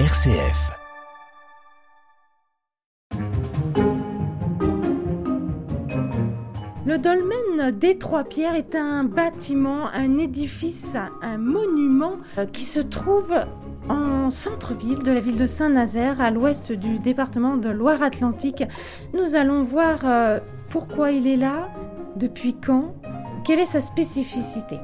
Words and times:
RCF. 0.00 0.72
Le 6.84 6.98
dolmen 6.98 7.70
des 7.78 7.96
Trois 7.98 8.24
Pierres 8.24 8.56
est 8.56 8.74
un 8.74 9.04
bâtiment, 9.04 9.86
un 9.86 10.18
édifice, 10.18 10.96
un 11.22 11.38
monument 11.38 12.16
euh, 12.38 12.46
qui 12.46 12.64
se 12.64 12.80
trouve 12.80 13.32
en 13.88 14.30
centre-ville 14.30 15.04
de 15.04 15.12
la 15.12 15.20
ville 15.20 15.36
de 15.36 15.46
Saint-Nazaire, 15.46 16.20
à 16.20 16.32
l'ouest 16.32 16.72
du 16.72 16.98
département 16.98 17.56
de 17.56 17.68
Loire-Atlantique. 17.68 18.64
Nous 19.12 19.36
allons 19.36 19.62
voir 19.62 20.00
euh, 20.02 20.40
pourquoi 20.70 21.12
il 21.12 21.28
est 21.28 21.36
là, 21.36 21.68
depuis 22.16 22.54
quand, 22.54 22.96
quelle 23.44 23.60
est 23.60 23.64
sa 23.64 23.80
spécificité. 23.80 24.80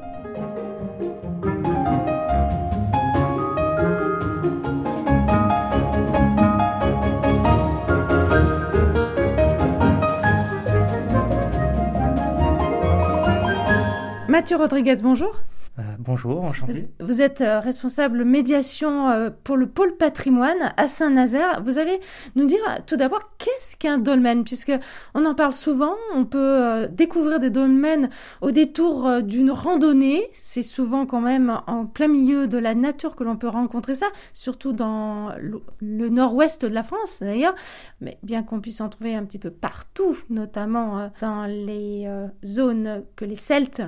Mathieu 14.31 14.55
Rodriguez, 14.55 14.95
bonjour. 15.03 15.35
Euh, 15.79 15.83
bonjour, 15.99 16.43
enchanté. 16.43 16.89
Vous 16.99 17.21
êtes 17.21 17.39
euh, 17.39 17.61
responsable 17.61 18.25
médiation 18.25 19.09
euh, 19.09 19.29
pour 19.45 19.55
le 19.55 19.67
pôle 19.67 19.95
patrimoine 19.95 20.73
à 20.75 20.87
Saint-Nazaire. 20.87 21.63
Vous 21.63 21.77
allez 21.77 21.97
nous 22.35 22.45
dire 22.45 22.59
tout 22.87 22.97
d'abord 22.97 23.31
qu'est-ce 23.37 23.77
qu'un 23.77 23.97
dolmen, 23.97 24.43
puisque 24.43 24.73
on 25.13 25.25
en 25.25 25.33
parle 25.33 25.53
souvent. 25.53 25.95
On 26.13 26.25
peut 26.25 26.87
découvrir 26.91 27.39
des 27.39 27.49
dolmens 27.49 28.09
au 28.41 28.51
détour 28.51 29.21
d'une 29.23 29.49
randonnée. 29.49 30.27
C'est 30.33 30.61
souvent 30.61 31.05
quand 31.05 31.21
même 31.21 31.61
en 31.67 31.85
plein 31.85 32.09
milieu 32.09 32.47
de 32.47 32.57
la 32.57 32.75
nature 32.75 33.15
que 33.15 33.23
l'on 33.23 33.37
peut 33.37 33.47
rencontrer 33.47 33.95
ça, 33.95 34.07
surtout 34.33 34.73
dans 34.73 35.29
le 35.39 36.09
nord-ouest 36.09 36.65
de 36.65 36.73
la 36.73 36.83
France 36.83 37.19
d'ailleurs. 37.21 37.55
Mais 38.01 38.17
bien 38.23 38.43
qu'on 38.43 38.59
puisse 38.59 38.81
en 38.81 38.89
trouver 38.89 39.15
un 39.15 39.23
petit 39.23 39.39
peu 39.39 39.51
partout, 39.51 40.17
notamment 40.29 41.09
dans 41.21 41.45
les 41.45 42.09
zones 42.43 43.03
que 43.15 43.23
les 43.23 43.35
Celtes 43.35 43.81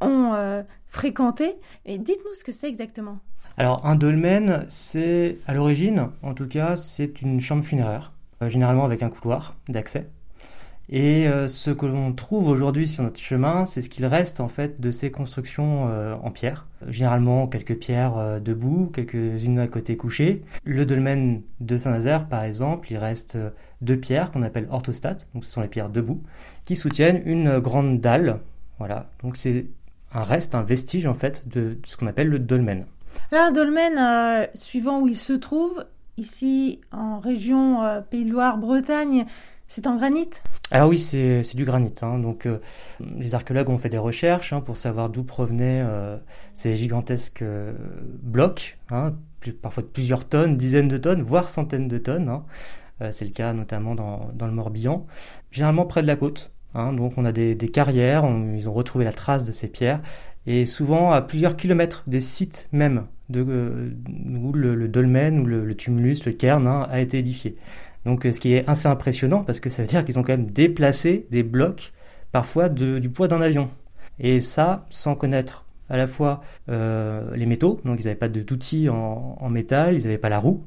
ont 0.00 0.34
euh, 0.34 0.62
fréquenté. 0.88 1.56
Et 1.84 1.98
dites-nous 1.98 2.34
ce 2.34 2.44
que 2.44 2.52
c'est 2.52 2.68
exactement. 2.68 3.18
Alors 3.56 3.84
un 3.86 3.96
dolmen, 3.96 4.64
c'est 4.68 5.38
à 5.46 5.54
l'origine, 5.54 6.08
en 6.22 6.34
tout 6.34 6.46
cas, 6.46 6.76
c'est 6.76 7.20
une 7.20 7.40
chambre 7.40 7.64
funéraire, 7.64 8.12
euh, 8.42 8.48
généralement 8.48 8.84
avec 8.84 9.02
un 9.02 9.10
couloir 9.10 9.56
d'accès. 9.68 10.06
Et 10.92 11.28
euh, 11.28 11.46
ce 11.46 11.70
que 11.70 11.86
l'on 11.86 12.12
trouve 12.12 12.48
aujourd'hui 12.48 12.88
sur 12.88 13.04
notre 13.04 13.20
chemin, 13.20 13.64
c'est 13.64 13.80
ce 13.80 13.88
qu'il 13.88 14.06
reste 14.06 14.40
en 14.40 14.48
fait 14.48 14.80
de 14.80 14.90
ces 14.90 15.10
constructions 15.12 15.84
en 16.22 16.30
pierre. 16.30 16.66
Généralement 16.88 17.46
quelques 17.46 17.76
pierres 17.76 18.40
debout, 18.40 18.90
quelques-unes 18.92 19.58
à 19.58 19.68
côté 19.68 19.96
couchées. 19.96 20.42
Le 20.64 20.86
dolmen 20.86 21.42
de 21.60 21.76
Saint-Nazaire, 21.76 22.26
par 22.26 22.42
exemple, 22.42 22.90
il 22.90 22.96
reste 22.96 23.36
deux 23.82 23.98
pierres 23.98 24.32
qu'on 24.32 24.42
appelle 24.42 24.66
orthostates, 24.70 25.28
donc 25.34 25.44
ce 25.44 25.50
sont 25.50 25.60
les 25.60 25.68
pierres 25.68 25.90
debout, 25.90 26.22
qui 26.64 26.76
soutiennent 26.76 27.22
une 27.24 27.60
grande 27.60 28.00
dalle. 28.00 28.40
Voilà, 28.78 29.10
donc 29.22 29.36
c'est 29.36 29.66
un 30.12 30.22
reste, 30.22 30.54
un 30.54 30.62
vestige 30.62 31.06
en 31.06 31.14
fait 31.14 31.48
de, 31.48 31.78
ce 31.84 31.96
qu'on 31.96 32.06
appelle 32.06 32.28
le 32.28 32.38
dolmen. 32.38 32.86
Là, 33.30 33.46
un 33.46 33.52
dolmen, 33.52 33.96
euh, 33.98 34.46
suivant 34.54 35.00
où 35.00 35.08
il 35.08 35.16
se 35.16 35.32
trouve, 35.32 35.84
ici 36.16 36.80
en 36.90 37.20
région 37.20 37.82
euh, 37.82 38.00
Pays 38.00 38.24
de 38.24 38.32
Loire, 38.32 38.58
Bretagne, 38.58 39.26
c'est 39.68 39.86
en 39.86 39.96
granit? 39.96 40.30
Alors 40.72 40.88
oui, 40.88 40.98
c'est 40.98 41.54
du 41.54 41.64
granit. 41.64 41.94
Hein. 42.02 42.18
Donc 42.18 42.46
euh, 42.46 42.58
les 43.16 43.36
archéologues 43.36 43.68
ont 43.68 43.78
fait 43.78 43.88
des 43.88 43.98
recherches 43.98 44.52
hein, 44.52 44.60
pour 44.60 44.76
savoir 44.78 45.10
d'où 45.10 45.22
provenaient 45.22 45.84
ces 46.54 46.76
gigantesques 46.76 47.44
blocs, 48.20 48.78
hein, 48.90 49.14
parfois 49.62 49.84
de 49.84 49.88
plusieurs 49.88 50.28
tonnes, 50.28 50.56
dizaines 50.56 50.88
de 50.88 50.98
tonnes, 50.98 51.22
voire 51.22 51.48
centaines 51.48 51.86
de 51.86 51.98
tonnes. 51.98 52.42
c'est 53.12 53.24
le 53.24 53.30
cas 53.30 53.52
notamment 53.52 53.94
dans, 53.94 54.30
dans 54.34 54.46
le 54.46 54.52
Morbihan, 54.52 55.06
généralement 55.52 55.86
près 55.86 56.02
de 56.02 56.08
la 56.08 56.16
côte. 56.16 56.50
Hein, 56.74 56.92
donc 56.92 57.14
on 57.16 57.24
a 57.24 57.32
des, 57.32 57.56
carrières, 57.68 58.24
ils 58.56 58.68
ont 58.68 58.72
retrouvé 58.72 59.04
la 59.04 59.12
trace 59.12 59.44
de 59.44 59.52
ces 59.52 59.68
pierres, 59.68 60.00
et 60.46 60.66
souvent 60.66 61.10
à 61.12 61.20
plusieurs 61.20 61.56
kilomètres 61.56 62.04
des 62.06 62.20
sites 62.20 62.68
même 62.72 63.04
de, 63.28 63.44
euh, 63.48 63.90
où 64.42 64.52
le, 64.52 64.88
dolmen 64.88 65.40
ou 65.40 65.46
le, 65.46 65.74
tumulus, 65.74 66.24
le 66.24 66.32
cairn 66.32 66.66
hein, 66.66 66.86
a 66.90 67.00
été 67.00 67.18
édifié. 67.18 67.56
Donc 68.04 68.26
euh, 68.26 68.32
ce 68.32 68.40
qui 68.40 68.54
est 68.54 68.68
assez 68.68 68.88
impressionnant 68.88 69.44
parce 69.44 69.60
que 69.60 69.70
ça 69.70 69.82
veut 69.82 69.88
dire 69.88 70.04
qu'ils 70.04 70.18
ont 70.18 70.22
quand 70.22 70.32
même 70.32 70.50
déplacé 70.50 71.26
des 71.30 71.42
blocs 71.42 71.92
parfois 72.32 72.68
du 72.68 73.10
poids 73.10 73.28
d'un 73.28 73.40
avion. 73.40 73.70
Et 74.18 74.40
ça 74.40 74.86
sans 74.90 75.14
connaître 75.14 75.66
à 75.88 75.96
la 75.96 76.06
fois 76.06 76.42
euh, 76.68 77.34
les 77.34 77.46
métaux, 77.46 77.80
donc 77.84 78.00
ils 78.00 78.04
n'avaient 78.04 78.14
pas 78.14 78.28
d'outils 78.28 78.88
en, 78.88 79.36
en, 79.40 79.48
métal, 79.48 79.96
ils 79.96 80.04
n'avaient 80.04 80.18
pas 80.18 80.28
la 80.28 80.38
roue, 80.38 80.64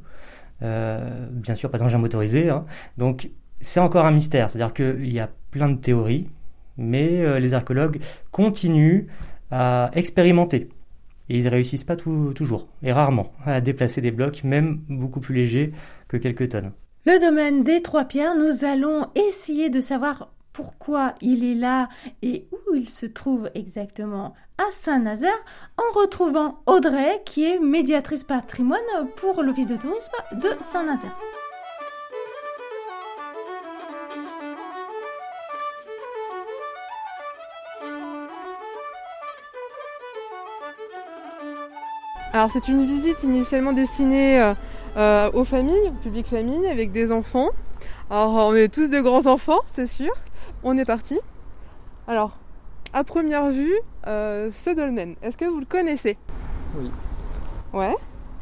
bien 0.61 1.55
sûr 1.55 1.69
pas 1.69 1.77
d'engin 1.77 1.97
motorisé, 1.97 2.49
hein. 2.49 2.65
donc 2.97 3.29
c'est 3.63 3.79
encore 3.79 4.05
un 4.05 4.11
mystère. 4.11 4.49
C'est-à-dire 4.49 4.73
qu'il 4.73 5.11
y 5.11 5.19
a 5.19 5.29
plein 5.51 5.69
de 5.69 5.79
théories, 5.79 6.29
mais 6.77 7.21
euh, 7.21 7.39
les 7.39 7.53
archéologues 7.53 7.99
continuent 8.31 9.07
à 9.51 9.89
expérimenter. 9.93 10.69
Et 11.29 11.37
ils 11.37 11.45
ne 11.45 11.49
réussissent 11.49 11.85
pas 11.85 11.95
toujours, 11.95 12.67
et 12.83 12.91
rarement, 12.91 13.31
à 13.45 13.61
déplacer 13.61 14.01
des 14.01 14.11
blocs, 14.11 14.43
même 14.43 14.81
beaucoup 14.89 15.19
plus 15.19 15.33
légers 15.33 15.73
que 16.07 16.17
quelques 16.17 16.49
tonnes. 16.49 16.71
Le 17.05 17.19
domaine 17.19 17.63
des 17.63 17.81
Trois 17.81 18.05
Pierres, 18.05 18.35
nous 18.35 18.63
allons 18.65 19.07
essayer 19.15 19.69
de 19.69 19.81
savoir 19.81 20.29
pourquoi 20.53 21.15
il 21.21 21.43
est 21.43 21.55
là 21.55 21.89
et 22.21 22.45
où 22.51 22.75
il 22.75 22.87
se 22.87 23.05
trouve 23.05 23.49
exactement 23.55 24.35
à 24.57 24.69
Saint-Nazaire 24.71 25.43
en 25.77 25.99
retrouvant 25.99 26.59
Audrey 26.67 27.21
qui 27.25 27.43
est 27.43 27.59
médiatrice 27.59 28.23
patrimoine 28.23 28.79
pour 29.15 29.41
l'Office 29.41 29.67
de 29.67 29.75
tourisme 29.75 30.13
de 30.33 30.49
Saint-Nazaire. 30.61 31.17
Alors 42.35 42.49
c'est 42.49 42.67
une 42.67 42.83
visite 42.83 43.21
initialement 43.21 43.73
destinée 43.73 44.41
euh, 44.41 44.55
euh, 44.97 45.29
aux 45.33 45.43
familles, 45.43 45.89
au 45.89 46.01
public 46.01 46.25
famille, 46.25 46.65
avec 46.65 46.91
des 46.91 47.11
enfants. 47.11 47.51
Alors 48.09 48.47
on 48.47 48.55
est 48.55 48.73
tous 48.73 48.87
de 48.87 48.99
grands 49.01 49.27
enfants, 49.27 49.59
c'est 49.71 49.85
sûr. 49.85 50.11
On 50.63 50.75
est 50.79 50.83
parti. 50.83 51.19
Alors, 52.07 52.35
à 52.91 53.03
première 53.03 53.51
vue, 53.51 53.75
euh, 54.07 54.49
ce 54.51 54.71
dolmen, 54.71 55.13
est-ce 55.21 55.37
que 55.37 55.45
vous 55.45 55.59
le 55.59 55.67
connaissez? 55.67 56.17
Oui. 56.75 56.89
Ouais. 57.71 57.93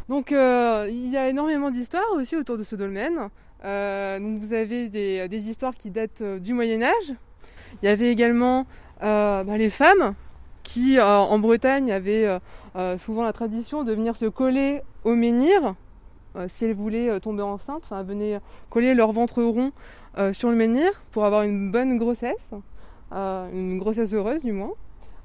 Donc 0.07 0.31
il 0.31 1.09
y 1.09 1.17
a 1.17 1.27
énormément 1.27 1.69
d'histoires 1.69 2.13
aussi 2.15 2.37
autour 2.37 2.57
de 2.57 2.63
ce 2.63 2.77
dolmen. 2.77 3.13
donc 3.61 4.39
vous 4.41 4.53
avez 4.53 4.87
des, 4.87 5.49
histoires 5.49 5.75
qui 5.75 5.91
datent 5.91 6.23
du 6.23 6.53
Moyen 6.53 6.81
Âge. 6.81 7.13
Il 7.83 7.87
y 7.87 7.89
avait 7.89 8.09
également 8.09 8.65
bah, 9.01 9.43
les 9.57 9.69
femmes 9.69 10.15
qui 10.63 10.99
en 10.99 11.39
Bretagne 11.39 11.91
avaient 11.91 12.39
euh, 12.75 12.97
souvent 12.97 13.23
la 13.23 13.33
tradition 13.33 13.83
de 13.83 13.91
venir 13.93 14.15
se 14.15 14.25
coller 14.25 14.81
au 15.03 15.13
menhir 15.13 15.75
euh, 16.37 16.47
si 16.47 16.63
elles 16.63 16.73
voulaient 16.73 17.09
euh, 17.09 17.19
tomber 17.19 17.43
enceinte, 17.43 17.81
enfin 17.83 18.01
venaient 18.03 18.39
coller 18.69 18.93
leur 18.93 19.11
ventre 19.11 19.43
rond 19.43 19.71
sur 20.33 20.49
le 20.49 20.55
menhir 20.55 20.89
pour 21.11 21.23
avoir 21.23 21.43
une 21.43 21.71
bonne 21.71 21.97
grossesse, 21.97 22.51
une 23.11 23.79
grossesse 23.79 24.13
heureuse 24.13 24.43
du 24.43 24.51
moins. 24.51 24.73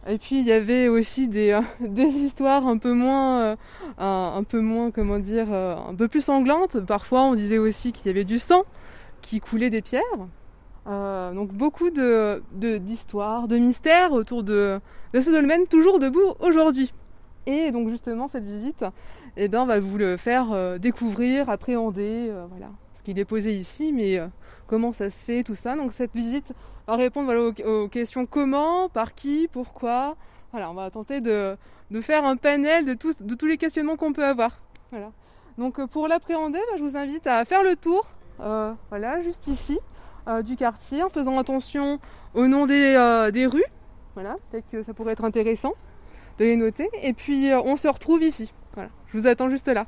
Et 0.08 0.18
puis 0.18 0.38
il 0.38 0.46
y 0.46 0.52
avait 0.52 0.86
aussi 0.86 1.26
des, 1.26 1.58
histoires 1.96 2.64
un 2.68 2.78
peu 2.78 2.92
moins, 2.92 3.56
un, 3.98 4.44
peu 4.44 4.60
moins, 4.60 4.92
comment 4.92 5.18
dire, 5.18 5.52
un 5.52 5.94
peu 5.96 6.06
plus 6.06 6.20
sanglantes. 6.20 6.78
Parfois 6.80 7.22
on 7.22 7.34
disait 7.34 7.58
aussi 7.58 7.90
qu'il 7.90 8.06
y 8.06 8.10
avait 8.10 8.24
du 8.24 8.38
sang 8.38 8.62
qui 9.22 9.40
coulait 9.40 9.70
des 9.70 9.82
pierres. 9.82 10.02
Donc 10.86 11.52
beaucoup 11.52 11.90
de, 11.90 12.42
d'histoires, 12.52 13.48
de, 13.48 13.58
mystères 13.58 14.12
autour 14.12 14.42
de, 14.42 14.80
de 15.12 15.20
ce 15.20 15.30
dolmen 15.30 15.66
toujours 15.66 15.98
debout 15.98 16.34
aujourd'hui. 16.40 16.92
Et 17.46 17.70
donc 17.70 17.88
justement 17.88 18.26
cette 18.28 18.44
visite, 18.44 18.84
eh 19.36 19.48
ben, 19.48 19.62
on 19.62 19.66
va 19.66 19.78
vous 19.78 19.96
le 19.96 20.16
faire 20.16 20.52
euh, 20.52 20.78
découvrir, 20.78 21.48
appréhender, 21.48 22.26
euh, 22.28 22.46
voilà, 22.50 22.70
ce 22.96 23.04
qu'il 23.04 23.18
est 23.20 23.24
posé 23.24 23.54
ici, 23.54 23.92
mais 23.92 24.18
euh, 24.18 24.26
comment 24.66 24.92
ça 24.92 25.10
se 25.10 25.24
fait, 25.24 25.44
tout 25.44 25.54
ça. 25.54 25.76
Donc 25.76 25.92
cette 25.92 26.12
visite 26.12 26.52
va 26.88 26.96
répondre 26.96 27.52
aux, 27.64 27.88
questions 27.88 28.26
comment, 28.26 28.88
par 28.88 29.14
qui, 29.14 29.48
pourquoi. 29.52 30.16
Voilà, 30.50 30.70
on 30.72 30.74
va 30.74 30.90
tenter 30.90 31.20
de, 31.20 31.56
faire 32.00 32.24
un 32.24 32.36
panel 32.36 32.84
de, 32.84 32.94
tous, 32.94 33.22
de 33.22 33.34
tous 33.36 33.46
les 33.46 33.58
questionnements 33.58 33.96
qu'on 33.96 34.12
peut 34.12 34.24
avoir. 34.24 34.58
Voilà. 34.90 35.12
Donc 35.56 35.84
pour 35.86 36.08
l'appréhender, 36.08 36.58
bah, 36.58 36.76
je 36.78 36.82
vous 36.82 36.96
invite 36.96 37.28
à 37.28 37.44
faire 37.44 37.62
le 37.62 37.76
tour, 37.76 38.08
voilà, 38.38 39.22
juste 39.22 39.46
ici, 39.46 39.78
du 40.44 40.56
quartier, 40.56 41.02
en 41.02 41.08
faisant 41.08 41.38
attention 41.38 41.98
au 42.34 42.46
nom 42.46 42.66
des, 42.66 43.30
des 43.32 43.46
rues. 43.46 43.64
Voilà, 44.14 44.36
peut-être 44.50 44.68
que 44.72 44.82
ça 44.82 44.94
pourrait 44.94 45.12
être 45.12 45.24
intéressant 45.24 45.74
de 46.38 46.44
les 46.44 46.56
noter. 46.56 46.88
Et 47.02 47.12
puis 47.12 47.50
euh, 47.50 47.60
on 47.60 47.76
se 47.76 47.86
retrouve 47.86 48.22
ici. 48.22 48.52
Voilà, 48.74 48.88
je 49.08 49.18
vous 49.18 49.26
attends 49.26 49.50
juste 49.50 49.68
là. 49.68 49.86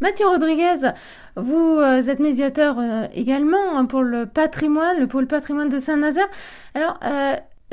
Mathieu 0.00 0.26
Rodriguez, 0.26 0.92
vous 1.36 1.78
euh, 1.78 2.02
êtes 2.02 2.18
médiateur 2.18 2.78
euh, 2.78 3.06
également 3.14 3.76
hein, 3.76 3.86
pour 3.86 4.02
le 4.02 4.26
patrimoine, 4.26 4.98
le 4.98 5.06
pôle 5.06 5.26
patrimoine 5.26 5.68
de 5.68 5.78
Saint-Nazaire. 5.78 6.28
Alors, 6.74 6.98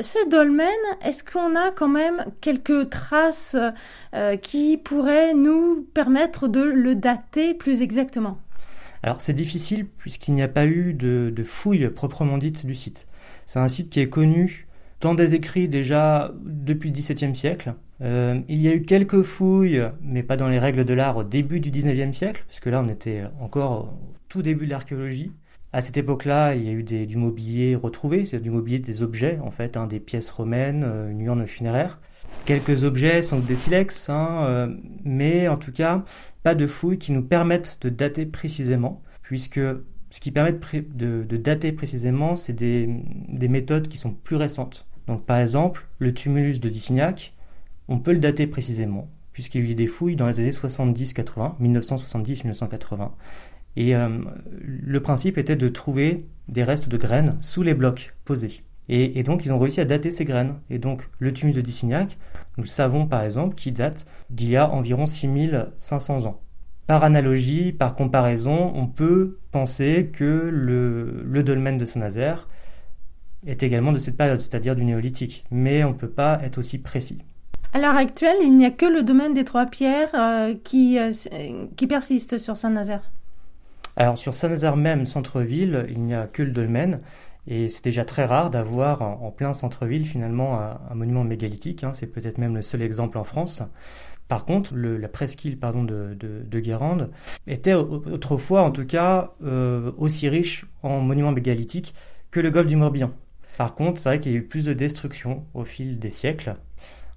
ce 0.00 0.28
dolmen, 0.28 0.68
est-ce 1.02 1.24
qu'on 1.24 1.56
a 1.56 1.72
quand 1.72 1.88
même 1.88 2.24
quelques 2.40 2.90
traces 2.90 3.56
euh, 4.14 4.36
qui 4.36 4.76
pourraient 4.76 5.34
nous 5.34 5.86
permettre 5.92 6.46
de 6.46 6.62
le 6.62 6.94
dater 6.94 7.54
plus 7.54 7.82
exactement? 7.82 8.38
Alors 9.02 9.20
c'est 9.20 9.34
difficile 9.34 9.86
puisqu'il 9.86 10.34
n'y 10.34 10.42
a 10.42 10.48
pas 10.48 10.66
eu 10.66 10.94
de, 10.94 11.32
fouilles 11.44 11.88
proprement 11.88 12.38
dites 12.38 12.66
du 12.66 12.74
site. 12.74 13.08
C'est 13.46 13.58
un 13.58 13.68
site 13.68 13.90
qui 13.90 14.00
est 14.00 14.08
connu 14.08 14.66
dans 15.00 15.14
des 15.14 15.34
écrits 15.34 15.68
déjà 15.68 16.32
depuis 16.44 16.90
le 16.90 16.94
XVIIe 16.94 17.34
siècle. 17.34 17.74
Euh, 18.00 18.40
il 18.48 18.60
y 18.60 18.68
a 18.68 18.74
eu 18.74 18.82
quelques 18.82 19.22
fouilles, 19.22 19.82
mais 20.02 20.22
pas 20.22 20.36
dans 20.36 20.48
les 20.48 20.58
règles 20.58 20.84
de 20.84 20.94
l'art 20.94 21.16
au 21.16 21.24
début 21.24 21.60
du 21.60 21.70
XIXe 21.70 22.16
siècle, 22.16 22.44
puisque 22.48 22.66
là 22.66 22.82
on 22.84 22.88
était 22.88 23.24
encore 23.40 23.84
au 23.84 24.16
tout 24.28 24.42
début 24.42 24.66
de 24.66 24.70
l'archéologie. 24.70 25.32
À 25.72 25.82
cette 25.82 25.98
époque-là, 25.98 26.54
il 26.54 26.64
y 26.64 26.68
a 26.68 26.72
eu 26.72 26.82
du 26.82 27.16
mobilier 27.16 27.76
retrouvé, 27.76 28.24
c'est 28.24 28.40
du 28.40 28.50
mobilier 28.50 28.78
des 28.78 29.02
objets, 29.02 29.38
en 29.42 29.50
fait, 29.50 29.76
hein, 29.76 29.86
des 29.86 30.00
pièces 30.00 30.30
romaines, 30.30 30.82
euh, 30.84 31.10
une 31.10 31.20
urne 31.20 31.46
funéraire. 31.46 32.00
Quelques 32.44 32.84
objets 32.84 33.22
sont 33.22 33.40
des 33.40 33.56
silex, 33.56 34.08
hein, 34.08 34.44
euh, 34.44 34.74
mais 35.04 35.48
en 35.48 35.58
tout 35.58 35.72
cas, 35.72 36.04
pas 36.42 36.54
de 36.54 36.66
fouilles 36.66 36.98
qui 36.98 37.12
nous 37.12 37.22
permettent 37.22 37.78
de 37.82 37.90
dater 37.90 38.24
précisément, 38.24 39.02
puisque 39.22 39.60
ce 40.10 40.20
qui 40.20 40.30
permet 40.30 40.52
de, 40.52 41.36
dater 41.36 41.72
précisément, 41.72 42.36
c'est 42.36 42.54
des, 42.54 42.88
méthodes 43.48 43.88
qui 43.88 43.98
sont 43.98 44.12
plus 44.12 44.36
récentes. 44.36 44.86
Donc 45.06 45.26
par 45.26 45.38
exemple, 45.38 45.86
le 45.98 46.14
tumulus 46.14 46.60
de 46.60 46.68
Dissignac, 46.68 47.34
on 47.88 47.98
peut 47.98 48.12
le 48.12 48.18
dater 48.18 48.46
précisément, 48.46 49.10
puisqu'il 49.32 49.64
y 49.64 49.68
a 49.68 49.70
eu 49.70 49.74
des 49.74 49.86
fouilles 49.86 50.16
dans 50.16 50.26
les 50.26 50.40
années 50.40 50.50
70-80, 50.50 51.60
1970-1980, 51.60 53.10
et 53.76 53.94
euh, 53.94 54.08
le 54.60 55.00
principe 55.02 55.38
était 55.38 55.56
de 55.56 55.68
trouver 55.68 56.26
des 56.48 56.64
restes 56.64 56.88
de 56.88 56.96
graines 56.96 57.36
sous 57.40 57.62
les 57.62 57.74
blocs 57.74 58.14
posés. 58.24 58.62
Et, 58.88 59.22
donc 59.22 59.44
ils 59.44 59.52
ont 59.52 59.58
réussi 59.58 59.80
à 59.80 59.84
dater 59.84 60.10
ces 60.10 60.24
graines. 60.24 60.54
Et 60.70 60.78
donc 60.78 61.08
le 61.18 61.32
tumulus 61.32 61.56
de 61.56 61.60
Dissignac, 61.60 62.18
nous 62.56 62.66
savons 62.66 63.06
par 63.06 63.22
exemple 63.22 63.54
qu'il 63.54 63.74
date 63.74 64.06
d'il 64.30 64.48
y 64.48 64.56
a 64.56 64.70
environ 64.70 65.06
6500 65.06 66.24
ans. 66.24 66.40
Par 66.86 67.04
analogie, 67.04 67.72
par 67.72 67.94
comparaison, 67.94 68.72
on 68.74 68.86
peut 68.86 69.38
penser 69.52 70.10
que 70.10 70.48
le, 70.50 71.42
dolmen 71.42 71.76
de 71.76 71.84
Saint-Nazaire 71.84 72.48
est 73.46 73.62
également 73.62 73.92
de 73.92 73.98
cette 73.98 74.16
période, 74.16 74.40
c'est-à-dire 74.40 74.74
du 74.74 74.84
néolithique. 74.84 75.44
Mais 75.50 75.84
on 75.84 75.90
ne 75.90 75.94
peut 75.94 76.08
pas 76.08 76.40
être 76.42 76.56
aussi 76.56 76.78
précis. 76.78 77.22
À 77.74 77.78
l'heure 77.78 77.96
actuelle, 77.96 78.38
il 78.40 78.56
n'y 78.56 78.64
a 78.64 78.70
que 78.70 78.86
le 78.86 79.02
domaine 79.02 79.34
des 79.34 79.44
trois 79.44 79.66
pierres 79.66 80.14
euh, 80.14 80.54
qui, 80.64 80.98
euh, 80.98 81.12
qui 81.76 81.86
persiste 81.86 82.38
sur 82.38 82.56
Saint-Nazaire. 82.56 83.02
Alors 83.96 84.16
sur 84.16 84.32
Saint-Nazaire 84.32 84.76
même, 84.76 85.04
centre-ville, 85.04 85.84
il 85.90 86.00
n'y 86.00 86.14
a 86.14 86.26
que 86.26 86.42
le 86.42 86.52
dolmen. 86.52 87.00
Et 87.50 87.70
c'est 87.70 87.82
déjà 87.82 88.04
très 88.04 88.26
rare 88.26 88.50
d'avoir 88.50 89.00
en, 89.00 89.30
plein 89.30 89.54
centre-ville 89.54 90.04
finalement 90.04 90.60
un, 90.60 90.94
monument 90.94 91.24
mégalithique. 91.24 91.82
Hein. 91.82 91.92
c'est 91.94 92.06
peut-être 92.06 92.36
même 92.36 92.54
le 92.54 92.62
seul 92.62 92.82
exemple 92.82 93.16
en 93.16 93.24
France. 93.24 93.62
Par 94.28 94.44
contre, 94.44 94.76
la 94.76 95.08
presqu'île 95.08 95.58
pardon, 95.58 95.82
de, 95.82 96.14
de, 96.14 96.60
Guérande 96.60 97.10
était 97.46 97.72
autrefois, 97.72 98.62
en 98.62 98.70
tout 98.70 98.84
cas, 98.84 99.32
euh, 99.42 99.90
aussi 99.96 100.28
riche 100.28 100.66
en 100.82 101.00
monuments 101.00 101.32
mégalithiques 101.32 101.94
que 102.30 102.38
le 102.38 102.50
golfe 102.50 102.66
du 102.66 102.76
Morbihan. 102.76 103.10
Par 103.56 103.74
contre, 103.74 103.98
c'est 103.98 104.10
vrai 104.10 104.20
qu'il 104.20 104.32
y 104.32 104.34
a 104.34 104.38
eu 104.38 104.44
plus 104.44 104.66
de 104.66 104.74
destruction 104.74 105.46
au 105.54 105.64
fil 105.64 105.98
des 105.98 106.10
siècles. 106.10 106.56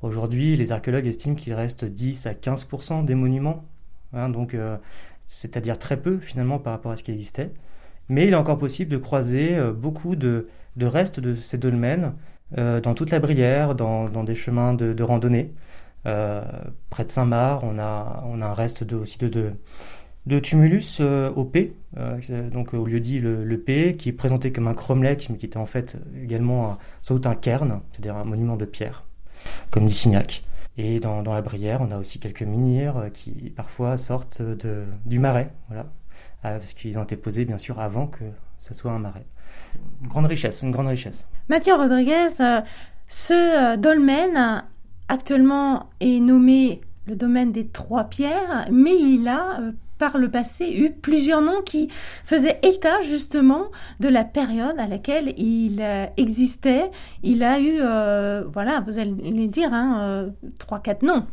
Aujourd'hui, 0.02 0.56
les 0.56 0.72
archéologues 0.72 1.08
estiment 1.08 1.36
qu'il 1.36 1.54
reste 1.54 1.84
10 1.84 2.26
à 2.28 2.34
15% 2.34 3.04
des 3.04 3.16
monuments. 3.16 3.66
Hein. 4.14 4.30
donc, 4.30 4.54
euh, 4.54 4.78
c'est-à-dire 5.26 5.78
très 5.78 5.98
peu 6.02 6.20
finalement 6.20 6.60
par 6.60 6.74
rapport 6.74 6.94
à 6.94 6.96
ce 6.96 7.04
qui 7.04 7.12
existait. 7.12 7.52
Mais 8.12 8.28
il 8.28 8.34
est 8.34 8.36
encore 8.36 8.58
possible 8.58 8.92
de 8.92 8.98
croiser 8.98 9.56
euh, 9.56 9.72
beaucoup 9.72 10.18
de, 10.18 10.48
restes 10.82 11.22
de 11.22 11.34
ces 11.34 11.58
dolmens 11.58 12.14
euh, 12.58 12.82
dans 12.82 12.94
toute 12.94 13.10
la 13.10 13.20
Brière, 13.20 13.74
dans, 13.74 14.10
des 14.26 14.36
chemins 14.36 14.74
de, 14.74 15.02
randonnée. 15.02 15.54
Euh, 16.06 16.44
près 16.90 17.06
de 17.06 17.10
Saint-Marc, 17.10 17.64
on 17.64 17.80
a, 17.80 18.26
un 18.26 18.54
reste 18.54 18.84
aussi 18.92 19.18
de, 19.18 19.54
de, 20.26 20.40
tumulus 20.40 21.00
au 21.00 21.46
P, 21.46 21.74
donc 22.52 22.74
au 22.74 22.86
lieu 22.86 23.00
dit 23.00 23.20
le, 23.20 23.58
P, 23.58 23.96
qui 23.96 24.10
est 24.10 24.14
présenté 24.14 24.52
comme 24.52 24.68
un 24.68 24.74
cromlech, 24.74 25.30
mais 25.30 25.38
qui 25.38 25.46
était 25.46 25.56
en 25.56 25.66
fait 25.66 25.98
également 26.22 26.78
sans 27.02 27.14
doute 27.14 27.28
un 27.28 27.36
cairn, 27.36 27.80
c'est-à-dire 27.94 28.18
un 28.18 28.26
monument 28.26 28.58
de 28.58 28.66
pierre, 28.66 29.06
comme 29.70 29.86
dit 29.86 29.94
Signac. 29.94 30.44
Et 30.78 31.00
dans, 31.00 31.22
la 31.22 31.42
Brière, 31.42 31.82
on 31.82 31.92
a 31.92 31.98
aussi 31.98 32.20
quelques 32.20 32.42
euh, 32.44 33.10
qui 33.10 33.54
parfois 33.56 33.98
sortent 33.98 34.42
de, 34.42 34.84
du 35.06 35.20
marais, 35.20 35.54
voilà, 35.68 35.86
parce 36.42 36.74
qu'ils 36.74 36.98
ont 37.00 37.04
été 37.04 37.16
posés 37.16 37.46
bien 37.46 37.58
sûr 37.58 37.80
avant 37.80 38.08
que 38.08 38.24
ce 38.58 38.74
soit 38.74 38.92
un 38.92 39.00
marais. 39.00 39.26
Une 40.02 40.08
grande 40.08 40.26
richesse, 40.26 40.62
une 40.64 40.72
grande 40.72 40.88
richesse. 40.88 41.26
Mathieu 41.50 41.74
Rodriguez, 41.76 42.30
euh, 42.40 42.62
ce 43.08 43.76
dolmen 43.78 44.64
actuellement 45.08 45.90
est 46.00 46.20
nommé 46.20 46.82
le 47.08 47.16
domaine 47.16 47.52
des 47.52 47.68
trois 47.68 48.06
pierres, 48.06 48.68
mais 48.72 48.98
il 48.98 49.28
a 49.28 49.60
par 50.02 50.18
le 50.18 50.32
passé 50.32 50.74
eu 50.74 50.90
plusieurs 50.90 51.42
noms 51.42 51.62
qui 51.64 51.88
faisaient 52.26 52.60
état 52.64 53.02
justement 53.04 53.66
de 54.00 54.08
la 54.08 54.24
période 54.24 54.74
à 54.80 54.88
laquelle 54.88 55.32
il 55.38 55.80
euh, 55.80 56.08
existait. 56.18 56.90
Il 57.22 57.44
a 57.44 57.60
eu, 57.60 57.78
euh, 57.82 58.44
voilà, 58.52 58.80
vous 58.80 58.98
allez 58.98 59.48
dire, 59.48 59.72
hein, 59.72 60.00
euh, 60.02 60.30
trois, 60.58 60.80
quatre 60.80 61.04
noms. 61.04 61.28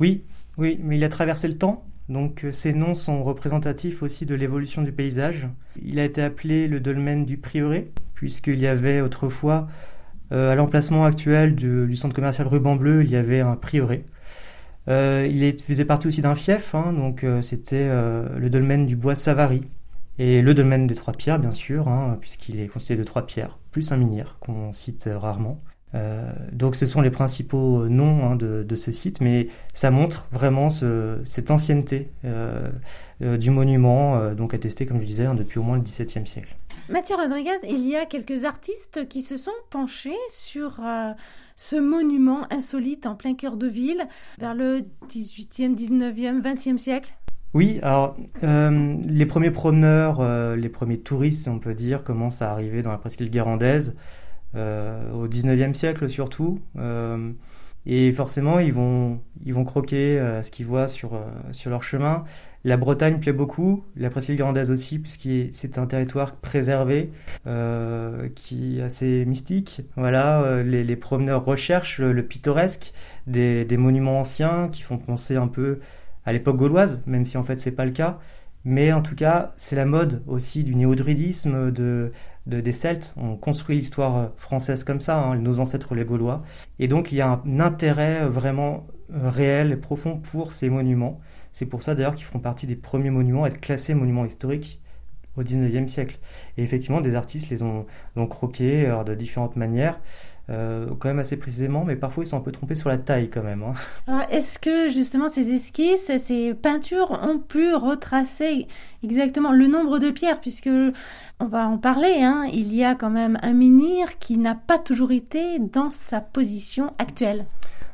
Oui, 0.00 0.22
oui, 0.58 0.78
mais 0.82 0.98
il 0.98 1.04
a 1.04 1.08
traversé 1.08 1.48
le 1.48 1.56
temps. 1.56 1.82
Donc 2.10 2.44
ces 2.52 2.74
noms 2.74 2.94
sont 2.94 3.24
représentatifs 3.24 4.02
aussi 4.02 4.26
de 4.26 4.34
l'évolution 4.34 4.82
du 4.82 4.92
paysage. 4.92 5.48
Il 5.82 5.98
a 5.98 6.04
été 6.04 6.22
appelé 6.22 6.68
le 6.68 6.80
dolmen 6.80 7.24
du 7.24 7.38
prieuré, 7.38 7.90
puisqu'il 8.14 8.60
y 8.60 8.66
avait 8.66 9.00
autrefois, 9.00 9.68
à 10.30 10.54
l'emplacement 10.54 11.04
actuel 11.04 11.54
du, 11.54 11.96
centre 11.96 12.14
commercial 12.14 12.46
Ruban 12.46 12.76
Bleu, 12.76 13.02
il 13.02 13.10
y 13.10 13.16
avait 13.16 13.40
un 13.40 13.56
prieuré. 13.56 14.04
Euh, 14.88 15.28
il 15.30 15.60
faisait 15.62 15.84
partie 15.84 16.08
aussi 16.08 16.22
d'un 16.22 16.34
fief, 16.34 16.74
hein, 16.74 16.92
donc 16.92 17.22
euh, 17.24 17.42
c'était 17.42 17.86
euh, 17.88 18.28
le 18.38 18.50
dolmen 18.50 18.86
du 18.86 18.96
bois 18.96 19.14
Savary. 19.14 19.62
Et 20.18 20.42
le 20.42 20.52
dolmen 20.52 20.86
des 20.86 20.94
Trois 20.94 21.14
Pierres, 21.14 21.38
bien 21.38 21.52
sûr, 21.52 21.88
hein, 21.88 22.18
puisqu'il 22.20 22.60
est 22.60 22.66
constitué 22.66 22.96
de 22.96 23.04
trois 23.04 23.24
pierres, 23.24 23.58
plus 23.70 23.90
un 23.90 23.96
menhir 23.96 24.36
qu'on 24.40 24.72
cite 24.74 25.08
rarement. 25.10 25.58
Donc 26.52 26.76
ce 26.76 26.86
sont 26.86 27.00
les 27.00 27.10
principaux 27.10 27.88
noms 27.88 28.24
hein, 28.24 28.36
de, 28.36 28.74
ce 28.76 28.92
site, 28.92 29.20
mais 29.20 29.48
ça 29.74 29.90
montre 29.90 30.26
vraiment 30.32 30.68
cette 30.70 31.50
ancienneté 31.50 32.08
du 33.20 33.50
monument, 33.50 34.32
donc 34.34 34.54
attesté, 34.54 34.86
comme 34.86 35.00
je 35.00 35.06
disais, 35.06 35.26
depuis 35.34 35.58
au 35.58 35.62
moins 35.62 35.76
le 35.76 35.82
XVIIe 35.82 36.26
siècle. 36.26 36.56
Mathieu 36.88 37.16
Rodriguez, 37.16 37.58
il 37.68 37.88
y 37.88 37.96
a 37.96 38.06
quelques 38.06 38.44
artistes 38.44 39.08
qui 39.08 39.22
se 39.22 39.36
sont 39.36 39.50
penchés 39.70 40.16
sur 40.28 40.80
ce 41.56 41.76
monument 41.76 42.46
insolite 42.50 43.06
en 43.06 43.14
plein 43.14 43.34
cœur 43.34 43.56
de 43.56 43.66
ville, 43.66 44.06
vers 44.38 44.54
le 44.54 44.82
18e, 45.08 45.74
19e, 45.76 46.40
20e 46.40 46.78
siècle 46.78 47.14
oui, 47.52 47.80
alors 47.82 48.16
euh, 48.44 48.96
les 49.08 49.26
premiers 49.26 49.50
promeneurs, 49.50 50.20
euh, 50.20 50.54
les 50.54 50.68
premiers 50.68 51.00
touristes, 51.00 51.48
on 51.48 51.58
peut 51.58 51.74
dire, 51.74 52.04
commencent 52.04 52.42
à 52.42 52.52
arriver 52.52 52.82
dans 52.82 52.92
la 52.92 52.98
presqu'île 52.98 53.28
guérandaise 53.28 53.96
euh, 53.96 54.19
au 54.54 55.28
19e 55.28 55.74
siècle 55.74 56.08
surtout. 56.08 56.60
et 57.86 58.12
forcément, 58.12 58.58
ils 58.58 58.72
vont, 58.72 59.20
ils 59.44 59.54
vont 59.54 59.64
croquer 59.64 60.18
ce 60.42 60.50
qu'ils 60.50 60.66
voient 60.66 60.88
sur, 60.88 61.20
sur 61.52 61.70
leur 61.70 61.82
chemin. 61.82 62.24
La 62.62 62.76
Bretagne 62.76 63.20
plaît 63.20 63.32
beaucoup, 63.32 63.84
la 63.96 64.10
presqu'île 64.10 64.36
guérandaise 64.36 64.70
aussi, 64.70 64.98
puisque 64.98 65.28
c'est 65.52 65.78
un 65.78 65.86
territoire 65.86 66.36
préservé, 66.36 67.10
euh, 67.46 68.28
qui 68.34 68.78
est 68.78 68.82
assez 68.82 69.24
mystique. 69.24 69.80
Voilà, 69.96 70.42
euh, 70.42 70.62
les, 70.62 70.96
promeneurs 70.96 71.42
recherchent 71.42 72.00
le, 72.00 72.22
pittoresque 72.22 72.92
des, 73.26 73.64
monuments 73.78 74.20
anciens 74.20 74.68
qui 74.70 74.82
font 74.82 74.98
penser 74.98 75.36
un 75.36 75.48
peu 75.48 75.80
à 76.26 76.34
l'époque 76.34 76.58
gauloise, 76.58 77.02
même 77.06 77.24
si 77.24 77.38
en 77.38 77.44
fait 77.44 77.56
c'est 77.56 77.70
pas 77.70 77.86
le 77.86 77.92
cas. 77.92 78.18
Mais 78.66 78.92
en 78.92 79.00
tout 79.00 79.14
cas, 79.14 79.54
c'est 79.56 79.76
la 79.76 79.86
mode 79.86 80.22
aussi 80.26 80.62
du 80.62 80.74
néo-druidisme, 80.74 81.70
de, 81.70 82.12
des 82.58 82.72
Celtes. 82.72 83.14
On 83.16 83.36
construit 83.36 83.76
l'histoire 83.76 84.30
française 84.36 84.84
comme 84.84 85.00
ça, 85.00 85.16
hein, 85.18 85.36
nos 85.36 85.60
ancêtres 85.60 85.94
les 85.94 86.04
Gaulois. 86.04 86.42
Et 86.78 86.88
donc 86.88 87.12
il 87.12 87.16
y 87.16 87.20
a 87.20 87.40
un 87.44 87.60
intérêt 87.60 88.26
vraiment 88.26 88.86
réel 89.12 89.72
et 89.72 89.76
profond 89.76 90.16
pour 90.16 90.52
ces 90.52 90.68
monuments. 90.68 91.20
C'est 91.52 91.66
pour 91.66 91.82
ça 91.82 91.94
d'ailleurs 91.94 92.14
qu'ils 92.14 92.26
feront 92.26 92.38
partie 92.38 92.66
des 92.66 92.76
premiers 92.76 93.10
monuments 93.10 93.44
à 93.44 93.48
être 93.48 93.60
classés 93.60 93.94
monuments 93.94 94.24
historiques 94.24 94.80
au 95.36 95.42
19e 95.42 95.88
siècle. 95.88 96.18
Et 96.56 96.62
effectivement, 96.62 97.00
des 97.00 97.14
artistes 97.14 97.50
les 97.50 97.62
ont, 97.62 97.86
croqués 98.28 98.86
euh, 98.86 99.04
de 99.04 99.14
différentes 99.14 99.56
manières. 99.56 100.00
Euh, 100.50 100.86
quand 100.98 101.08
même 101.08 101.20
assez 101.20 101.36
précisément, 101.36 101.84
mais 101.84 101.94
parfois 101.94 102.24
ils 102.24 102.26
sont 102.26 102.36
un 102.36 102.40
peu 102.40 102.50
trompés 102.50 102.74
sur 102.74 102.88
la 102.88 102.98
taille 102.98 103.30
quand 103.30 103.42
même. 103.42 103.62
Hein. 104.08 104.22
Est-ce 104.30 104.58
que 104.58 104.88
justement 104.88 105.28
ces 105.28 105.52
esquisses, 105.54 106.10
ces 106.18 106.54
peintures 106.54 107.12
ont 107.22 107.38
pu 107.38 107.72
retracer 107.72 108.66
exactement 109.04 109.52
le 109.52 109.68
nombre 109.68 109.98
de 109.98 110.10
pierres, 110.10 110.40
puisque 110.40 110.70
on 111.38 111.46
va 111.46 111.68
en 111.68 111.78
parler, 111.78 112.22
hein, 112.22 112.46
il 112.52 112.74
y 112.74 112.84
a 112.84 112.94
quand 112.96 113.10
même 113.10 113.38
un 113.42 113.52
menhir 113.52 114.18
qui 114.18 114.38
n'a 114.38 114.56
pas 114.56 114.78
toujours 114.78 115.12
été 115.12 115.58
dans 115.58 115.90
sa 115.90 116.20
position 116.20 116.94
actuelle. 116.98 117.46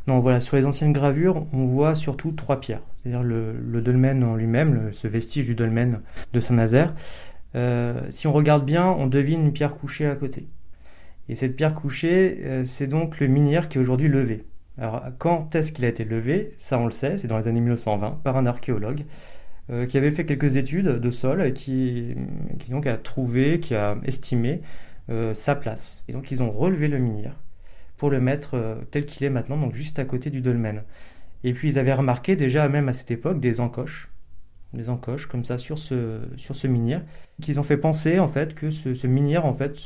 Non, 0.07 0.21
voilà, 0.21 0.41
sur 0.41 0.57
les 0.57 0.65
anciennes 0.65 0.93
gravures, 0.93 1.45
on 1.53 1.67
voit 1.67 1.95
surtout 1.95 2.33
trois 2.33 2.61
pierres 2.61 2.83
c'est-à-dire 3.07 3.23
le, 3.23 3.81
dolmen 3.83 4.25
en 4.25 4.35
lui-même, 4.35 4.91
ce 4.93 5.07
vestige 5.07 5.47
du 5.47 5.55
dolmen 5.55 6.01
de 6.33 6.41
Saint-Nazaire. 6.41 6.93
Euh, 7.55 8.01
si 8.11 8.27
on 8.27 8.33
regarde 8.33 8.65
bien, 8.65 8.87
on 8.87 9.07
devine 9.07 9.45
une 9.45 9.53
pierre 9.53 9.77
couchée 9.77 10.07
à 10.07 10.17
côté. 10.17 10.49
Et 11.28 11.35
cette 11.35 11.56
pierre 11.56 11.75
couchée, 11.75 12.40
euh, 12.45 12.64
c'est 12.64 12.87
donc 12.87 13.21
le 13.21 13.28
menhir 13.28 13.68
qui 13.68 13.78
est 13.78 13.80
aujourd'hui 13.80 14.09
levé. 14.09 14.45
Alors 14.78 15.02
quand 15.18 15.54
est-ce 15.54 15.73
qu'il 15.73 15.85
a 15.85 15.88
été 15.88 16.04
levé? 16.04 16.54
Ça 16.59 16.78
on 16.78 16.87
le 16.87 16.92
sait, 16.92 17.16
c'est 17.16 17.28
dans 17.28 17.38
les 17.38 17.49
années 17.49 17.61
1920 17.61 18.21
par 18.23 18.37
un 18.37 18.47
archéologue 18.47 19.04
euh, 19.71 19.87
qui 19.87 19.99
avait 19.99 20.11
fait 20.11 20.26
quelques 20.26 20.56
études 20.56 20.87
de 20.87 21.11
sol 21.11 21.42
et 21.42 21.52
qui, 21.52 22.14
a 22.85 22.97
trouvé, 22.99 23.59
qui 23.59 23.75
a 23.75 23.97
estimé 24.04 24.61
euh, 25.11 25.35
sa 25.35 25.56
place. 25.56 26.04
Et 26.09 26.12
donc 26.12 26.30
ils 26.30 26.42
ont 26.42 26.50
relevé 26.50 26.88
le 26.88 26.99
menhir 26.99 27.40
pour 27.97 28.11
le 28.11 28.21
mettre 28.21 28.78
tel 28.90 29.06
qu'il 29.06 29.26
est 29.26 29.30
maintenant, 29.30 29.56
donc 29.56 29.75
juste 29.75 29.99
à 29.99 30.04
côté 30.04 30.28
du 30.28 30.42
dolmen. 30.42 30.83
Et 31.45 31.54
puis 31.54 31.71
ils 31.71 31.78
avaient 31.78 31.95
remarqué 31.95 32.37
déjà 32.37 32.68
même 32.68 32.90
à 32.90 32.92
cette 32.92 33.11
époque 33.11 33.40
des 33.40 33.59
encoches 33.59 34.11
des 34.76 34.88
encoches 34.88 35.26
comme 35.26 35.45
ça 35.45 35.59
sur 35.59 35.78
ce, 35.78 36.21
sur 36.37 36.54
ce 36.54 36.66
qu'ils 37.40 37.61
ont 37.61 37.62
fait 37.62 37.76
penser 37.76 38.18
en 38.18 38.28
fait 38.28 38.54
que 38.54 38.71
ce, 38.71 38.95
ce 38.95 39.37
en 39.38 39.52
fait 39.52 39.76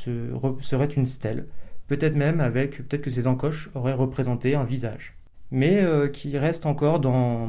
serait 0.61 0.85
une 0.85 1.05
stèle, 1.05 1.47
peut-être 1.87 2.15
même 2.15 2.39
avec 2.39 2.77
peut-être 2.87 3.01
que 3.01 3.09
ces 3.09 3.27
encoches 3.27 3.69
auraient 3.75 3.93
représenté 3.93 4.55
un 4.55 4.63
visage, 4.63 5.15
mais 5.51 5.81
euh, 5.81 6.07
qui 6.07 6.37
reste 6.37 6.65
encore 6.65 6.99
dans, 6.99 7.45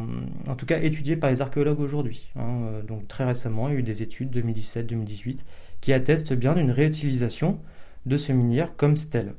en 0.49 0.57
tout 0.57 0.67
cas 0.67 0.81
étudié 0.81 1.17
par 1.17 1.31
les 1.31 1.41
archéologues 1.41 1.81
aujourd'hui. 1.81 2.31
Hein. 2.37 2.63
Euh, 2.65 2.83
donc 2.83 3.07
très 3.09 3.25
récemment, 3.25 3.69
il 3.69 3.75
y 3.75 3.77
a 3.77 3.81
eu 3.81 3.83
des 3.85 4.03
études 4.03 4.37
2017-2018 4.37 5.41
qui 5.81 5.93
attestent 5.93 6.35
bien 6.35 6.55
d'une 6.55 6.71
réutilisation 6.71 7.59
de 8.07 8.17
ce 8.17 8.33
menhir 8.33 8.75
comme 8.77 8.97
stèle. 8.97 9.35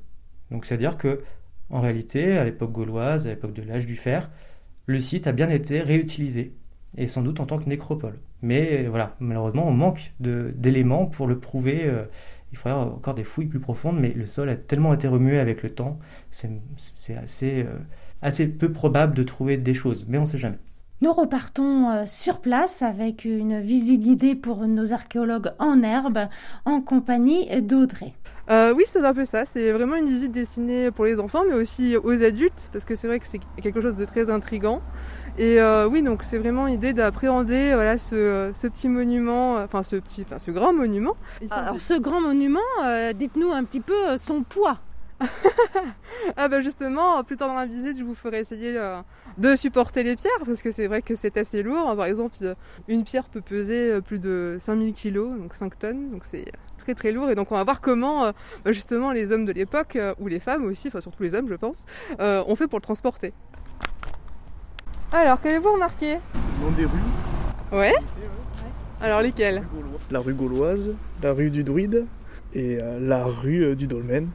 Donc 0.52 0.66
c'est-à-dire 0.66 0.98
que 0.98 1.22
en 1.70 1.82
réalité, 1.82 2.38
à 2.38 2.44
l'époque 2.44 2.72
gauloise, 2.72 3.26
à 3.26 3.32
l'époque 3.32 3.54
de 3.54 3.64
l'âge 3.64 3.86
du 3.86 3.96
fer, 3.96 4.30
le 4.86 5.00
site 5.00 5.28
a 5.28 5.32
bien 5.32 5.50
été 5.50 5.82
réutilisé 5.82 6.54
et 6.98 7.08
sans 7.08 7.22
doute 7.22 7.40
en 7.40 7.46
tant 7.46 7.58
que 7.58 7.68
nécropole. 7.68 8.20
Mais 8.42 8.86
voilà, 8.86 9.16
malheureusement, 9.20 9.68
on 9.68 9.72
manque 9.72 10.14
d'éléments 10.20 11.06
pour 11.06 11.28
le 11.28 11.40
prouver. 11.40 11.86
Euh, 11.86 12.04
il 12.52 12.58
faudrait 12.58 12.78
encore 12.78 13.16
des 13.16 13.24
fouilles 13.24 13.48
plus 13.48 13.60
profondes, 13.60 14.00
mais 14.00 14.10
le 14.10 14.28
sol 14.28 14.48
a 14.50 14.56
tellement 14.56 14.94
été 14.94 15.08
remué 15.08 15.40
avec 15.40 15.64
le 15.64 15.72
temps, 15.72 15.98
c'est 16.30 17.18
assez, 17.18 17.64
euh, 17.64 17.80
assez 18.22 18.48
peu 18.48 18.72
probable 18.72 19.16
de 19.16 19.24
trouver 19.24 19.58
des 19.58 19.74
choses, 19.74 20.06
mais 20.08 20.20
on 20.20 20.22
ne 20.22 20.28
sait 20.28 20.38
jamais. 20.38 20.60
Nous 21.02 21.12
repartons 21.12 21.90
euh, 21.90 22.04
sur 22.06 22.42
place 22.42 22.84
avec 22.84 23.26
une 23.26 23.60
visite 23.60 24.02
guidée 24.02 24.36
pour 24.36 24.68
nos 24.68 24.94
archéologues 24.94 25.52
en 25.58 25.82
herbe, 25.82 26.28
en 26.66 26.82
compagnie 26.82 27.50
d'Audrey. 27.62 28.14
oui, 28.50 28.84
c'est 28.86 29.04
un 29.04 29.14
peu 29.16 29.26
ça. 29.26 29.46
C'est 29.46 29.72
vraiment 29.72 29.96
une 29.96 30.08
visite 30.08 30.32
destinée 30.32 30.92
pour 30.92 31.06
les 31.06 31.20
enfants, 31.20 31.42
mais 31.48 31.56
aussi 31.56 31.98
aux 31.98 32.22
adultes, 32.22 32.70
parce 32.72 32.86
que 32.86 32.94
c'est 32.94 33.08
vrai 33.08 33.20
que 33.20 33.26
c'est 33.26 33.40
quelque 33.64 33.82
chose 33.82 33.96
de 33.96 34.06
très 34.06 34.30
intrigant. 34.30 34.84
Et 35.40 35.60
euh, 35.60 35.88
oui, 35.88 36.04
donc 36.04 36.24
c'est 36.24 36.38
vraiment 36.38 36.68
l'idée 36.68 36.94
d'appréhender 36.94 37.72
voilà 37.74 37.98
ce, 37.98 38.52
petit 38.52 38.88
monument, 38.88 39.58
euh, 39.58 39.66
enfin 39.66 39.82
ce 39.82 39.96
petit, 39.96 40.24
enfin 40.28 40.38
ce 40.38 40.52
grand 40.52 40.74
monument. 40.74 41.16
Alors 41.50 41.80
ce 41.80 41.96
grand 41.96 42.22
monument, 42.22 42.60
euh, 42.84 43.14
dites-nous 43.14 43.52
un 43.52 43.64
petit 43.64 43.80
peu 43.80 44.18
son 44.20 44.44
poids. 44.44 44.78
ah 46.38 46.48
bah 46.50 46.62
justement, 46.62 47.24
plus 47.24 47.38
tard 47.38 47.48
dans 47.48 47.56
la 47.56 47.66
visite, 47.66 47.98
je 47.98 48.04
vous 48.04 48.14
ferai 48.14 48.40
essayer 48.40 48.78
de 49.38 49.56
supporter 49.56 50.04
les 50.04 50.16
pierres 50.16 50.32
parce 50.46 50.62
que 50.62 50.70
c'est 50.70 50.86
vrai 50.86 51.02
que 51.02 51.16
c'est 51.16 51.36
assez 51.38 51.64
lourd. 51.64 51.96
Par 51.96 52.06
exemple, 52.06 52.36
une 52.88 53.04
pierre 53.04 53.26
peut 53.30 53.42
peser 53.42 54.02
plus 54.02 54.20
de 54.20 54.58
5000 54.60 54.94
kg, 54.94 55.16
donc 55.40 55.56
5 55.56 55.80
tonnes, 55.80 56.12
donc 56.12 56.26
c'est 56.26 56.52
très 56.78 56.94
très 56.94 57.12
lourd. 57.12 57.30
Et 57.32 57.36
donc 57.36 57.52
on 57.52 57.56
va 57.56 57.64
voir 57.64 57.82
comment 57.82 58.34
bah, 58.66 58.72
justement 58.72 59.12
les 59.12 59.32
hommes 59.32 59.46
de 59.46 59.54
l'époque, 59.54 59.98
ou 60.20 60.28
les 60.28 60.40
femmes 60.40 60.66
aussi, 60.66 60.90
enfin 60.90 61.02
surtout 61.02 61.24
les 61.24 61.34
hommes 61.34 61.48
je 61.48 61.56
pense, 61.56 61.86
ont 62.20 62.56
fait 62.56 62.68
pour 62.68 62.78
le 62.78 62.84
transporter. 62.84 63.34
Alors, 65.16 65.40
qu'avez-vous 65.40 65.74
remarqué 65.74 66.18
Nom 66.60 66.72
des 66.76 66.86
rues. 66.86 66.98
Ouais. 67.72 67.94
Alors, 69.00 69.22
lesquelles 69.22 69.62
La 70.10 70.18
rue 70.18 70.34
gauloise, 70.34 70.96
la 71.22 71.34
rue 71.34 71.52
du 71.52 71.64
druide 71.64 72.08
et 72.56 72.80
euh, 72.82 73.00
la 73.00 73.24
rue 73.24 73.64
euh, 73.64 73.76
du 73.76 73.86
dolmen. 73.86 74.32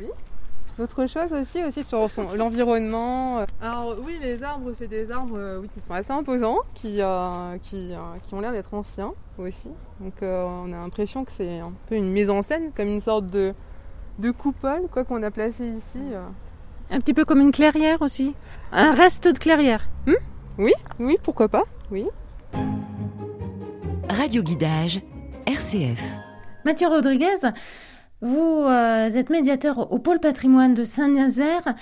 Oui. 0.00 0.08
Autre 0.80 1.06
chose 1.06 1.32
aussi, 1.32 1.62
aussi 1.62 1.84
sur 1.84 2.08
l'environnement. 2.34 3.38
Euh. 3.38 3.46
Alors 3.60 3.96
oui, 4.04 4.18
les 4.20 4.42
arbres, 4.42 4.72
c'est 4.72 4.88
des 4.88 5.12
arbres 5.12 5.60
oui, 5.60 5.68
qui 5.68 5.78
sont 5.78 5.94
assez 5.94 6.10
imposants, 6.10 6.58
qui, 6.74 7.00
qui, 7.62 7.94
qui, 8.24 8.34
ont 8.34 8.40
l'air 8.40 8.50
d'être 8.50 8.74
anciens 8.74 9.12
aussi. 9.38 9.70
Donc 10.00 10.14
on 10.22 10.72
a 10.72 10.78
l'impression 10.78 11.24
que 11.24 11.30
c'est 11.30 11.60
un 11.60 11.72
peu 11.86 11.94
une 11.94 12.10
mise 12.10 12.28
en 12.28 12.42
scène, 12.42 12.72
comme 12.74 12.88
une 12.88 13.00
sorte 13.00 13.28
de, 13.28 13.54
de 14.18 14.32
coupole, 14.32 14.88
quoi 14.90 15.04
qu'on 15.04 15.22
a 15.22 15.30
placé 15.30 15.64
ici. 15.64 16.00
Un 16.90 17.00
petit 17.00 17.14
peu 17.14 17.24
comme 17.24 17.40
une 17.40 17.52
clairière 17.52 18.02
aussi. 18.02 18.34
Un 18.72 18.92
reste 18.92 19.28
de 19.28 19.38
clairière. 19.38 19.88
Hmm 20.06 20.14
oui, 20.58 20.72
oui, 20.98 21.16
pourquoi 21.22 21.48
pas, 21.48 21.64
oui. 21.90 22.06
Radio 24.10 24.42
Guidage, 24.42 25.00
RCF. 25.46 26.18
Mathieu 26.64 26.88
Rodriguez, 26.88 27.50
vous 28.20 28.64
euh, 28.66 29.08
êtes 29.08 29.30
médiateur 29.30 29.90
au 29.90 29.98
pôle 29.98 30.20
patrimoine 30.20 30.74
de 30.74 30.84
Saint-Nazaire. 30.84 31.74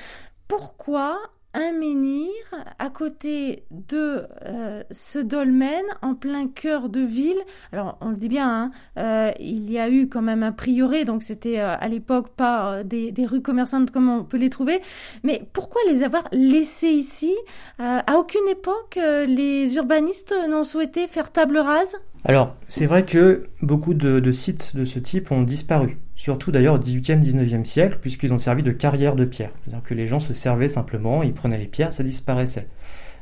Pourquoi 0.47 1.19
un 1.55 1.73
menhir 1.73 2.31
à 2.79 2.91
côté 2.91 3.65
de 3.71 4.23
euh, 4.47 4.83
ce 4.91 5.19
dolmen 5.19 5.83
en 6.03 6.15
plein 6.15 6.47
cœur 6.47 6.89
de 6.89 7.01
ville. 7.01 7.41
Alors 7.73 7.99
on 8.01 8.11
le 8.11 8.17
dit 8.17 8.29
bien, 8.29 8.49
hein, 8.49 8.71
euh, 8.99 9.33
il 9.41 9.71
y 9.71 9.79
a 9.79 9.89
eu 9.91 10.09
quand 10.09 10.23
même 10.23 10.43
un 10.43 10.53
prieuré, 10.53 11.05
donc 11.05 11.23
c'était 11.23 11.59
euh, 11.59 11.77
à 11.79 11.89
l'époque 11.89 12.31
pas 12.37 12.85
des, 12.85 13.11
des, 13.11 13.27
rues 13.27 13.43
commerçantes 13.43 13.91
comme 13.91 14.09
on 14.09 14.25
peut 14.25 14.37
les 14.37 14.51
trouver. 14.51 14.81
Mais 15.25 15.43
pourquoi 15.53 15.81
les 15.89 16.03
avoir 16.03 16.29
laissés 16.33 16.89
ici? 16.89 17.35
À 17.79 18.19
aucune 18.19 18.47
époque, 18.49 18.99
les 18.99 19.77
urbanistes 19.77 20.35
n'ont 20.49 20.65
souhaité 20.65 21.07
faire 21.09 21.33
table 21.33 21.59
rase? 21.59 21.97
Alors, 22.25 22.55
c'est 22.69 22.87
vrai 22.87 23.05
que 23.05 23.49
beaucoup 23.63 23.95
de, 23.95 24.31
sites 24.31 24.77
de 24.77 24.85
ce 24.85 24.99
type 24.99 25.33
ont 25.33 25.43
disparu, 25.43 25.97
surtout 26.21 26.53
d'ailleurs 26.53 26.75
au 26.75 26.79
18e, 26.79 27.23
19e 27.23 27.65
siècle, 27.65 27.97
puisqu'ils 27.99 28.31
ont 28.35 28.39
servi 28.39 28.63
de 28.63 28.73
carrière 28.73 29.17
de 29.17 29.25
pierre. 29.25 29.53
C'est-à-dire 29.65 29.83
que 29.83 29.95
les 29.95 30.07
gens 30.07 30.21
se 30.21 30.35
servaient 30.35 30.69
simplement, 30.69 31.23
ils 31.23 31.33
prenaient 31.33 31.57
les 31.57 31.67
pierres, 31.67 31.95
ça 31.95 32.03
disparaissait. 32.03 32.69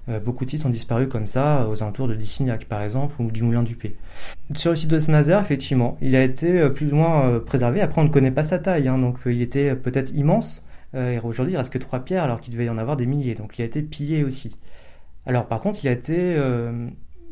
Euh, 0.09 0.19
beaucoup 0.19 0.45
de 0.45 0.51
sites 0.51 0.67
ont 0.67 0.69
disparu 0.69 1.07
comme 1.07 1.29
ça, 1.29 1.69
aux 1.69 1.81
alentours 1.81 2.09
de 2.09 2.17
Dissignac 2.17 2.65
par 2.65 2.83
exemple, 2.83 3.15
ou 3.23 3.31
du 3.31 3.45
Moulin 3.45 3.63
du 3.63 3.77
Pé. 3.77 3.95
Sur 4.57 4.71
le 4.71 4.77
site 4.77 4.91
de 4.91 4.99
Saint-Nazaire, 4.99 5.41
effectivement, 5.41 5.97
il 6.01 6.17
a 6.17 6.25
été 6.25 6.61
euh, 6.61 6.71
plus 6.71 6.93
ou 6.93 6.97
moins 6.97 7.29
euh, 7.29 7.39
préservé. 7.39 7.81
Après, 7.83 8.01
on 8.01 8.05
ne 8.05 8.11
connaît 8.11 8.33
pas 8.33 8.43
sa 8.43 8.59
taille, 8.59 8.89
hein, 8.89 8.99
donc 8.99 9.19
il 9.27 9.43
était 9.43 9.77
peut-être 9.77 10.13
immense. 10.17 10.67
et 10.93 11.21
aujourd'hui, 11.23 11.55
il 11.55 11.57
reste 11.57 11.73
que 11.73 11.79
trois 11.79 12.01
pierres, 12.01 12.25
alors 12.25 12.41
qu'il 12.41 12.53
devait 12.53 12.65
y 12.65 12.71
en 12.71 12.79
avoir 12.79 12.97
des 12.97 13.07
milliers. 13.07 13.37
Donc 13.37 13.61
il 13.61 13.63
a 13.63 13.65
été 13.65 13.81
pillé 13.81 14.25
aussi. 14.25 14.57
Alors 15.25 15.47
par 15.47 15.61
contre, 15.61 15.85
il 15.85 15.89
a 15.89 15.93
été 15.93 16.37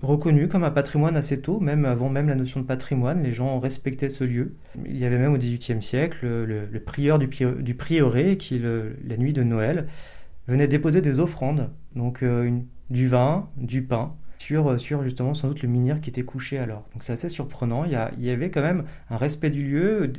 reconnu 0.03 0.49
comme 0.49 0.65
un 0.65 0.71
patrimoine 0.71 1.17
assez 1.17 1.41
tôt, 1.41 1.61
même 1.61 1.85
avant 1.85 2.09
même 2.09 2.29
la 2.29 2.35
notion 2.35 2.61
de 2.61 2.67
patrimoine, 2.67 3.23
les 3.23 3.33
gens 3.33 3.59
respectaient 3.59 4.11
ce 4.11 4.25
lieu. 4.25 4.55
Il 4.85 4.97
y 4.97 5.05
avait 5.05 5.19
même 5.19 5.33
au 5.33 5.39
XVIIIe 5.39 5.83
siècle 5.83 6.27
le, 6.27 6.81
prieur 6.81 7.19
du, 7.19 7.29
prieuré 7.75 8.37
qui, 8.37 8.59
la 8.59 9.17
nuit 9.17 9.33
de 9.33 9.43
Noël, 9.43 9.89
venait 10.49 10.69
déposer 10.69 11.01
des 11.01 11.19
offrandes, 11.19 11.71
donc 11.95 12.23
euh, 12.23 12.59
du 12.91 13.09
vin, 13.09 13.49
du 13.57 13.83
pain, 13.83 14.15
sur, 14.39 14.79
sur 14.79 15.03
justement 15.03 15.35
sans 15.35 15.49
doute 15.49 15.63
le 15.63 15.69
menhir 15.69 16.01
qui 16.01 16.11
était 16.11 16.23
couché 16.23 16.59
alors. 16.59 16.85
Donc 16.93 17.03
c'est 17.03 17.13
assez 17.13 17.29
surprenant, 17.29 17.85
il 17.85 17.93
y, 17.93 18.31
avait 18.31 18.51
quand 18.51 18.63
même 18.63 18.85
un 19.11 19.17
respect 19.17 19.51
du 19.51 19.65
lieu, 19.65 20.13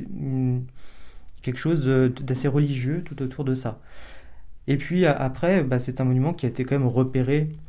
quelque 1.40 1.58
chose 1.58 1.84
d'assez 2.20 2.48
religieux 2.48 3.02
tout 3.04 3.22
autour 3.22 3.44
de 3.44 3.54
ça. 3.54 3.80
Et 4.66 4.76
puis 4.76 5.06
après, 5.06 5.62
bah, 5.62 5.78
c'est 5.78 6.00
un 6.00 6.04
monument 6.04 6.34
qui 6.34 6.44
a 6.44 6.48
été 6.50 6.64
quand 6.64 6.78
même 6.78 6.88
repéré 6.88 7.48
euh, 7.48 7.67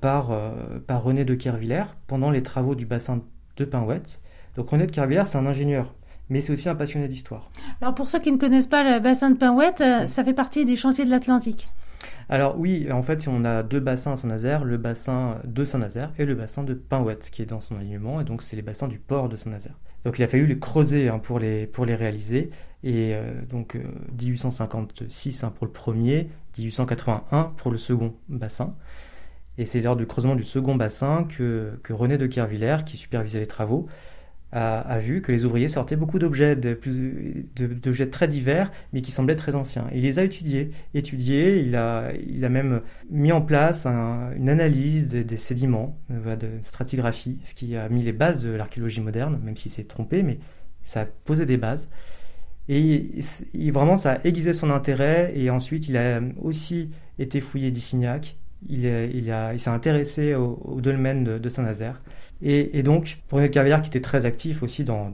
par, 0.00 0.30
euh, 0.30 0.50
par 0.86 1.02
René 1.02 1.24
de 1.24 1.34
Kervillers 1.34 1.84
pendant 2.06 2.30
les 2.30 2.42
travaux 2.42 2.74
du 2.74 2.86
bassin 2.86 3.22
de 3.56 3.64
Pinouette. 3.64 4.20
Donc 4.56 4.68
René 4.70 4.86
de 4.86 4.92
Kervillers, 4.92 5.24
c'est 5.24 5.38
un 5.38 5.46
ingénieur, 5.46 5.94
mais 6.28 6.40
c'est 6.40 6.52
aussi 6.52 6.68
un 6.68 6.74
passionné 6.74 7.08
d'histoire. 7.08 7.48
Alors 7.80 7.94
pour 7.94 8.08
ceux 8.08 8.18
qui 8.18 8.32
ne 8.32 8.38
connaissent 8.38 8.66
pas 8.66 8.82
le 8.82 9.00
bassin 9.00 9.30
de 9.30 9.36
Pinouette, 9.36 9.80
euh, 9.80 10.06
ça 10.06 10.24
fait 10.24 10.34
partie 10.34 10.64
des 10.64 10.76
chantiers 10.76 11.04
de 11.04 11.10
l'Atlantique. 11.10 11.68
Alors 12.28 12.58
oui, 12.58 12.90
en 12.90 13.02
fait, 13.02 13.28
on 13.28 13.44
a 13.44 13.62
deux 13.62 13.78
bassins 13.78 14.12
à 14.12 14.16
Saint-Nazaire, 14.16 14.64
le 14.64 14.76
bassin 14.76 15.38
de 15.44 15.64
Saint-Nazaire 15.64 16.12
et 16.18 16.24
le 16.24 16.34
bassin 16.34 16.64
de 16.64 16.74
Pinouette, 16.74 17.30
qui 17.30 17.42
est 17.42 17.46
dans 17.46 17.60
son 17.60 17.76
alignement, 17.76 18.20
et 18.20 18.24
donc 18.24 18.42
c'est 18.42 18.56
les 18.56 18.62
bassins 18.62 18.88
du 18.88 18.98
port 18.98 19.28
de 19.28 19.36
Saint-Nazaire. 19.36 19.78
Donc 20.04 20.18
il 20.18 20.24
a 20.24 20.28
fallu 20.28 20.46
les 20.46 20.58
creuser 20.58 21.08
hein, 21.08 21.20
pour, 21.20 21.38
les, 21.38 21.66
pour 21.66 21.86
les 21.86 21.94
réaliser, 21.94 22.50
et 22.82 23.14
donc 23.48 23.78
1856 24.20 25.44
hein, 25.44 25.52
pour 25.56 25.66
le 25.66 25.72
premier, 25.72 26.28
1881 26.58 27.52
pour 27.56 27.70
le 27.70 27.78
second 27.78 28.14
bassin. 28.28 28.74
Et 29.58 29.66
c'est 29.66 29.80
lors 29.80 29.96
du 29.96 30.06
creusement 30.06 30.34
du 30.34 30.44
second 30.44 30.74
bassin 30.74 31.26
que, 31.28 31.78
René 31.90 32.18
de 32.18 32.26
Kervillers, 32.26 32.84
qui 32.86 32.96
supervisait 32.96 33.40
les 33.40 33.46
travaux, 33.46 33.86
a, 34.52 34.98
vu 34.98 35.22
que 35.22 35.32
les 35.32 35.46
ouvriers 35.46 35.68
sortaient 35.68 35.96
beaucoup 35.96 36.18
d'objets, 36.18 36.56
d'objets 36.56 38.10
très 38.10 38.28
divers, 38.28 38.70
mais 38.92 39.00
qui 39.00 39.10
semblaient 39.10 39.36
très 39.36 39.54
anciens. 39.54 39.86
Il 39.94 40.02
les 40.02 40.18
a 40.18 40.24
étudiés, 40.24 40.70
étudiés 40.92 41.60
il, 41.60 41.74
a, 41.74 42.12
il 42.26 42.44
a 42.44 42.50
même 42.50 42.82
mis 43.10 43.32
en 43.32 43.40
place 43.40 43.86
une 43.86 44.50
analyse 44.50 45.08
des, 45.08 45.36
sédiments, 45.38 45.98
euh, 46.10 46.36
de 46.36 46.48
stratigraphie, 46.60 47.38
ce 47.44 47.54
qui 47.54 47.76
a 47.76 47.88
mis 47.88 48.02
les 48.02 48.12
bases 48.12 48.42
de 48.42 48.50
l'archéologie 48.50 49.00
moderne, 49.00 49.40
même 49.42 49.56
si 49.56 49.70
c'est 49.70 49.84
trompé, 49.84 50.22
mais 50.22 50.38
ça 50.82 51.02
a 51.02 51.06
posé 51.06 51.46
des 51.46 51.56
bases. 51.56 51.90
Et 52.68 53.20
vraiment, 53.70 53.96
ça 53.96 54.12
a 54.12 54.26
aiguisé 54.26 54.52
son 54.52 54.70
intérêt, 54.70 55.32
et 55.34 55.48
ensuite 55.48 55.88
il 55.88 55.96
a 55.96 56.20
aussi 56.40 56.90
été 57.18 57.40
fouillé 57.40 57.70
d'Issignac, 57.70 58.36
il, 58.68 59.32
s'est 59.58 59.70
intéressé 59.70 60.34
au, 60.34 60.80
dolmen 60.80 61.24
de, 61.38 61.48
Saint-Nazaire. 61.48 62.00
Et, 62.42 62.82
donc, 62.82 63.18
pour 63.28 63.38
René 63.38 63.50
Cavalière, 63.50 63.82
qui 63.82 63.88
était 63.88 64.00
très 64.00 64.26
actif 64.26 64.62
aussi 64.62 64.84
dans, 64.84 65.12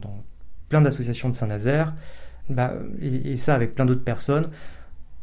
plein 0.68 0.80
d'associations 0.80 1.28
de 1.28 1.34
Saint-Nazaire, 1.34 1.94
bah, 2.48 2.74
et, 3.00 3.36
ça 3.36 3.54
avec 3.54 3.74
plein 3.74 3.86
d'autres 3.86 4.04
personnes, 4.04 4.50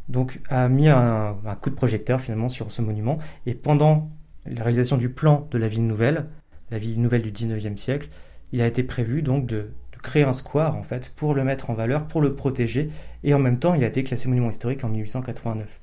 donc 0.10 0.40
a 0.50 0.70
mis 0.70 0.88
un, 0.88 1.36
coup 1.62 1.70
de 1.70 1.76
projecteur 1.76 2.22
finalement 2.22 2.50
sur 2.50 2.72
ce 2.72 2.82
monument. 2.82 3.18
Et 3.46 3.54
pendant 3.54 4.10
la 4.46 4.62
réalisation 4.64 4.98
du 4.98 5.10
plan 5.10 5.48
de 5.52 5.58
la 5.58 5.68
ville 5.68 5.88
nouvelle, 5.88 6.26
la 6.72 6.80
ville 6.80 7.02
nouvelle 7.02 7.24
du 7.24 7.32
19e 7.32 7.78
siècle, 7.78 8.10
il 8.52 8.62
a 8.62 8.68
été 8.68 8.84
prévu 8.84 9.22
donc 9.22 9.46
de, 9.48 9.72
créer 10.04 10.24
un 10.24 10.34
square 10.34 10.76
en 10.76 10.84
fait 10.84 11.12
pour 11.16 11.34
le 11.34 11.44
mettre 11.44 11.72
en 11.72 11.74
valeur, 11.74 12.06
pour 12.06 12.22
le 12.22 12.36
protéger, 12.36 12.92
et 13.24 13.34
en 13.34 13.40
même 13.40 13.58
temps 13.58 13.74
il 13.74 13.84
a 13.84 13.88
été 13.88 14.04
classé 14.04 14.30
monument 14.30 14.52
historique 14.52 14.84
en 14.84 14.90
1889. 14.90 15.82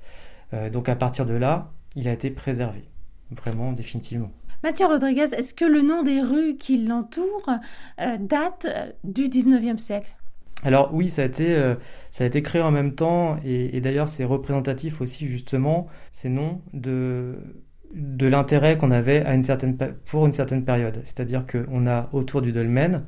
Euh, 0.55 0.71
donc 0.71 0.89
à 0.89 0.95
partir 0.95 1.27
de 1.27 1.35
là, 1.35 1.73
il 1.97 2.09
a 2.09 2.13
été 2.13 2.31
préservé, 2.31 2.85
vraiment 3.31 3.73
définitivement. 3.73 4.31
Mathieu 4.63 4.87
Rodriguez, 4.87 5.35
est-ce 5.37 5.55
que 5.55 5.65
le 5.65 5.83
nom 5.83 6.03
des 6.03 6.21
rues 6.21 6.57
qui 6.57 6.79
l'entourent 6.79 7.51
euh, 8.01 8.17
date 8.19 8.67
euh, 8.69 8.91
du 9.05 9.29
19e 9.29 9.79
siècle? 9.79 10.15
Alors 10.65 10.95
oui, 10.95 11.11
ça 11.11 11.23
a 11.23 11.25
été, 11.25 11.57
ça 12.13 12.23
a 12.23 12.27
été 12.29 12.41
créé 12.41 12.63
en 12.63 12.71
même 12.71 12.95
temps 12.95 13.37
et, 13.45 13.81
d'ailleurs 13.81 14.09
c'est 14.09 14.23
représentatif 14.23 15.01
aussi 15.01 15.27
justement 15.27 15.89
ces 16.13 16.29
noms 16.29 16.61
de, 16.73 17.35
de 17.95 18.27
l'intérêt 18.29 18.79
qu'on 18.79 18.93
avait 18.93 19.25
à 19.25 19.35
une 19.35 19.43
certaine, 19.43 19.77
pour 19.77 20.25
une 20.25 20.33
certaine 20.33 20.65
période. 20.65 21.01
C'est-à-dire 21.03 21.45
qu'on 21.47 21.89
a 21.89 22.09
autour 22.13 22.43
du 22.43 22.53
dolmen 22.53 23.03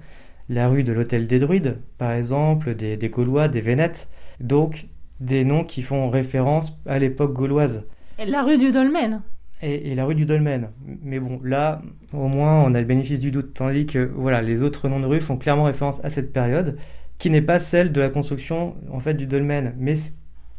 la 0.48 0.68
rue 0.68 0.84
de 0.84 0.92
l'Hôtel 0.92 1.26
des 1.26 1.38
Druides, 1.38 1.78
par 1.98 2.12
exemple, 2.12 2.74
des, 2.74 2.96
Gaulois, 3.08 3.48
des 3.48 3.60
Vénètes, 3.60 4.08
donc 4.40 4.86
des 5.20 5.44
noms 5.44 5.64
qui 5.64 5.82
font 5.82 6.10
référence 6.10 6.78
à 6.86 6.98
l'époque 6.98 7.32
gauloise. 7.32 7.84
Et 8.18 8.26
la 8.26 8.42
rue 8.42 8.58
du 8.58 8.70
Dolmen 8.70 9.22
et, 9.62 9.94
la 9.94 10.04
rue 10.04 10.14
du 10.14 10.26
Dolmen. 10.26 10.68
Mais 11.02 11.18
bon, 11.18 11.40
là, 11.42 11.80
au 12.12 12.28
moins, 12.28 12.62
on 12.64 12.74
a 12.74 12.80
le 12.80 12.86
bénéfice 12.86 13.20
du 13.20 13.30
doute, 13.30 13.54
tandis 13.54 13.86
que 13.86 14.10
voilà, 14.14 14.42
les 14.42 14.62
autres 14.62 14.88
noms 14.88 15.00
de 15.00 15.06
rue 15.06 15.22
font 15.22 15.38
clairement 15.38 15.64
référence 15.64 16.04
à 16.04 16.10
cette 16.10 16.34
période, 16.34 16.76
qui 17.16 17.30
n'est 17.30 17.40
pas 17.40 17.58
celle 17.58 17.90
de 17.90 18.00
la 18.00 18.10
construction 18.10 18.76
en 18.90 19.00
fait 19.00 19.14
du 19.14 19.26
Dolmen, 19.26 19.74
mais 19.78 19.94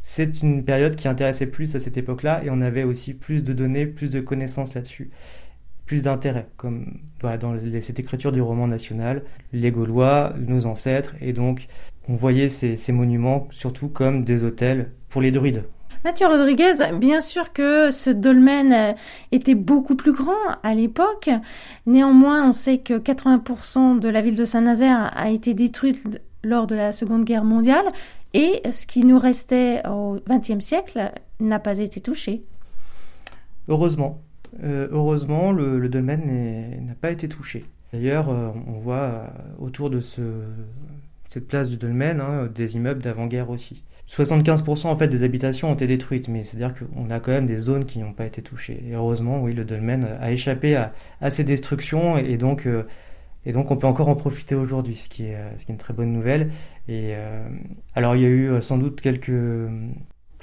c'est 0.01 0.41
une 0.41 0.63
période 0.63 0.95
qui 0.95 1.07
intéressait 1.07 1.45
plus 1.45 1.75
à 1.75 1.79
cette 1.79 1.97
époque-là, 1.97 2.43
et 2.43 2.49
on 2.49 2.61
avait 2.61 2.83
aussi 2.83 3.13
plus 3.13 3.43
de 3.43 3.53
données, 3.53 3.85
plus 3.85 4.09
de 4.09 4.21
connaissances 4.21 4.73
là-dessus 4.73 5.11
plus 5.85 6.03
d'intérêt, 6.03 6.47
comme 6.57 6.99
voilà, 7.21 7.37
dans 7.37 7.55
cette 7.81 7.99
écriture 7.99 8.31
du 8.31 8.41
roman 8.41 8.67
national, 8.67 9.23
les 9.53 9.71
Gaulois, 9.71 10.33
nos 10.37 10.65
ancêtres, 10.65 11.15
et 11.21 11.33
donc 11.33 11.67
on 12.09 12.13
voyait 12.13 12.49
ces, 12.49 12.75
ces 12.75 12.91
monuments 12.91 13.47
surtout 13.51 13.87
comme 13.87 14.23
des 14.23 14.43
hôtels 14.43 14.91
pour 15.09 15.21
les 15.21 15.31
druides. 15.31 15.63
Mathieu 16.05 16.27
Rodriguez, 16.27 16.75
bien 16.99 17.19
sûr 17.19 17.51
que 17.51 17.89
ce 17.89 18.11
dolmen 18.11 18.71
euh, 18.71 18.93
était 19.31 19.55
beaucoup 19.55 19.95
plus 19.95 20.11
grand 20.11 20.37
à 20.61 20.75
l'époque. 20.75 21.31
Néanmoins, 21.87 22.47
on 22.47 22.53
sait 22.53 22.77
que 22.77 22.93
80% 22.93 23.97
de 23.97 24.07
la 24.07 24.21
ville 24.21 24.35
de 24.35 24.45
Saint-Nazaire 24.45 25.11
a 25.17 25.31
été 25.31 25.55
détruite 25.55 26.21
lors 26.43 26.67
de 26.67 26.75
la 26.75 26.91
Seconde 26.91 27.25
Guerre 27.25 27.43
mondiale 27.43 27.85
et 28.35 28.61
ce 28.71 28.85
qui 28.85 29.03
nous 29.03 29.17
restait 29.17 29.81
au 29.89 30.19
XXe 30.29 30.63
siècle 30.63 31.11
n'a 31.39 31.57
pas 31.57 31.79
été 31.79 32.01
touché. 32.01 32.43
Heureusement, 33.67 34.21
euh, 34.63 34.87
heureusement, 34.91 35.51
le, 35.51 35.89
dolmen 35.89 36.85
n'a 36.85 36.93
pas 36.93 37.09
été 37.09 37.27
touché. 37.27 37.65
D'ailleurs, 37.93 38.29
euh, 38.29 38.51
on 38.67 38.73
voit 38.73 39.23
autour 39.57 39.89
de 39.89 40.01
cette 40.01 41.47
place 41.47 41.71
du 41.71 41.77
dolmen 41.77 42.21
hein, 42.21 42.47
des 42.53 42.75
immeubles 42.75 43.01
d'avant-guerre 43.01 43.49
aussi. 43.49 43.81
75% 44.09 44.87
en 44.87 44.95
fait 44.95 45.07
des 45.07 45.23
habitations 45.23 45.71
ont 45.71 45.73
été 45.73 45.87
détruites, 45.87 46.27
mais 46.27 46.43
c'est-à-dire 46.43 46.73
qu'on 46.75 47.09
a 47.09 47.19
quand 47.19 47.31
même 47.31 47.47
des 47.47 47.57
zones 47.57 47.85
qui 47.85 47.99
n'ont 47.99 48.13
pas 48.13 48.25
été 48.25 48.41
touchées. 48.41 48.83
Et 48.87 48.93
heureusement, 48.93 49.41
oui, 49.41 49.53
le 49.53 49.65
dolmen 49.65 50.07
a 50.19 50.31
échappé 50.31 50.75
à, 50.75 50.93
ces 51.31 51.43
destructions 51.43 52.17
et 52.17 52.37
donc, 52.37 52.67
et 53.45 53.51
donc 53.51 53.71
on 53.71 53.77
peut 53.77 53.87
encore 53.87 54.09
en 54.09 54.15
profiter 54.15 54.53
aujourd'hui, 54.53 54.95
ce, 54.95 55.09
qui 55.09 55.25
est, 55.25 55.37
ce 55.57 55.65
qui 55.65 55.71
est 55.71 55.73
une 55.73 55.79
très 55.79 55.93
bonne 55.93 56.11
nouvelle. 56.13 56.51
Et 56.87 57.15
alors 57.95 58.15
il 58.15 58.21
y 58.21 58.25
a 58.25 58.29
eu 58.29 58.61
sans 58.61 58.77
doute 58.77 59.01
quelques 59.01 59.31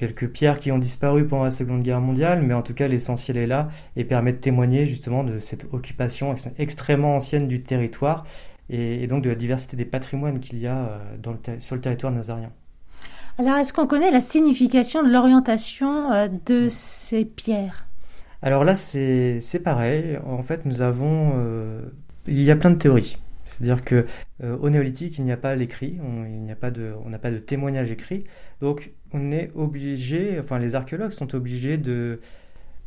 quelques 0.02 0.28
pierres 0.28 0.58
qui 0.58 0.72
ont 0.72 0.78
disparu 0.78 1.28
pendant 1.28 1.44
la 1.44 1.52
Seconde 1.52 1.82
Guerre 1.82 2.00
mondiale, 2.00 2.42
mais 2.42 2.54
en 2.54 2.62
tout 2.62 2.74
cas 2.74 2.88
l'essentiel 2.88 3.36
est 3.36 3.46
là 3.46 3.68
et 3.94 4.02
permet 4.04 4.32
de 4.32 4.38
témoigner 4.38 4.84
justement 4.84 5.22
de 5.22 5.38
cette 5.38 5.72
occupation 5.72 6.34
extrêmement 6.58 7.14
ancienne 7.14 7.46
du 7.46 7.62
territoire 7.62 8.24
et, 8.68 9.06
donc 9.06 9.22
de 9.22 9.28
la 9.28 9.36
diversité 9.36 9.76
des 9.76 9.84
patrimoines 9.84 10.40
qu'il 10.40 10.58
y 10.58 10.66
a 10.66 10.76
euh, 10.76 10.98
dans 11.22 11.36
sur 11.60 11.76
le 11.76 11.80
territoire 11.80 12.12
nazarien. 12.12 12.50
Alors 13.38 13.56
est-ce 13.56 13.72
qu'on 13.72 13.86
connaît 13.86 14.10
la 14.10 14.20
signification 14.20 15.02
de 15.02 15.10
l'orientation 15.10 16.12
euh, 16.12 16.28
de 16.46 16.68
ces 16.68 17.24
pierres? 17.24 17.86
Alors 18.42 18.64
là 18.64 18.76
c'est 18.76 19.62
pareil, 19.62 20.18
en 20.26 20.42
fait 20.42 20.66
nous 20.66 20.82
avons... 20.82 21.32
Euh, 21.36 21.80
il 22.26 22.42
y 22.42 22.50
a 22.50 22.56
plein 22.56 22.70
de 22.70 22.76
théories. 22.76 23.16
C'est-à-dire 23.46 23.84
que 23.84 24.06
au 24.42 24.70
néolithique, 24.70 25.18
il 25.18 25.24
n'y 25.24 25.32
a 25.32 25.36
pas 25.36 25.54
l'écrit, 25.54 25.98
on 26.02 26.46
n'a 26.46 26.56
pas 26.56 26.70
de, 26.70 26.94
on 27.04 27.10
n'a 27.10 27.18
pas 27.18 27.30
de 27.30 27.38
témoignage 27.38 27.90
écrit. 27.90 28.24
Donc 28.60 28.92
on 29.12 29.30
est 29.30 29.50
obligé, 29.54 30.38
enfin 30.40 30.58
les 30.58 30.74
archéologues 30.74 31.12
sont 31.12 31.34
obligés 31.34 31.76
de 31.76 32.20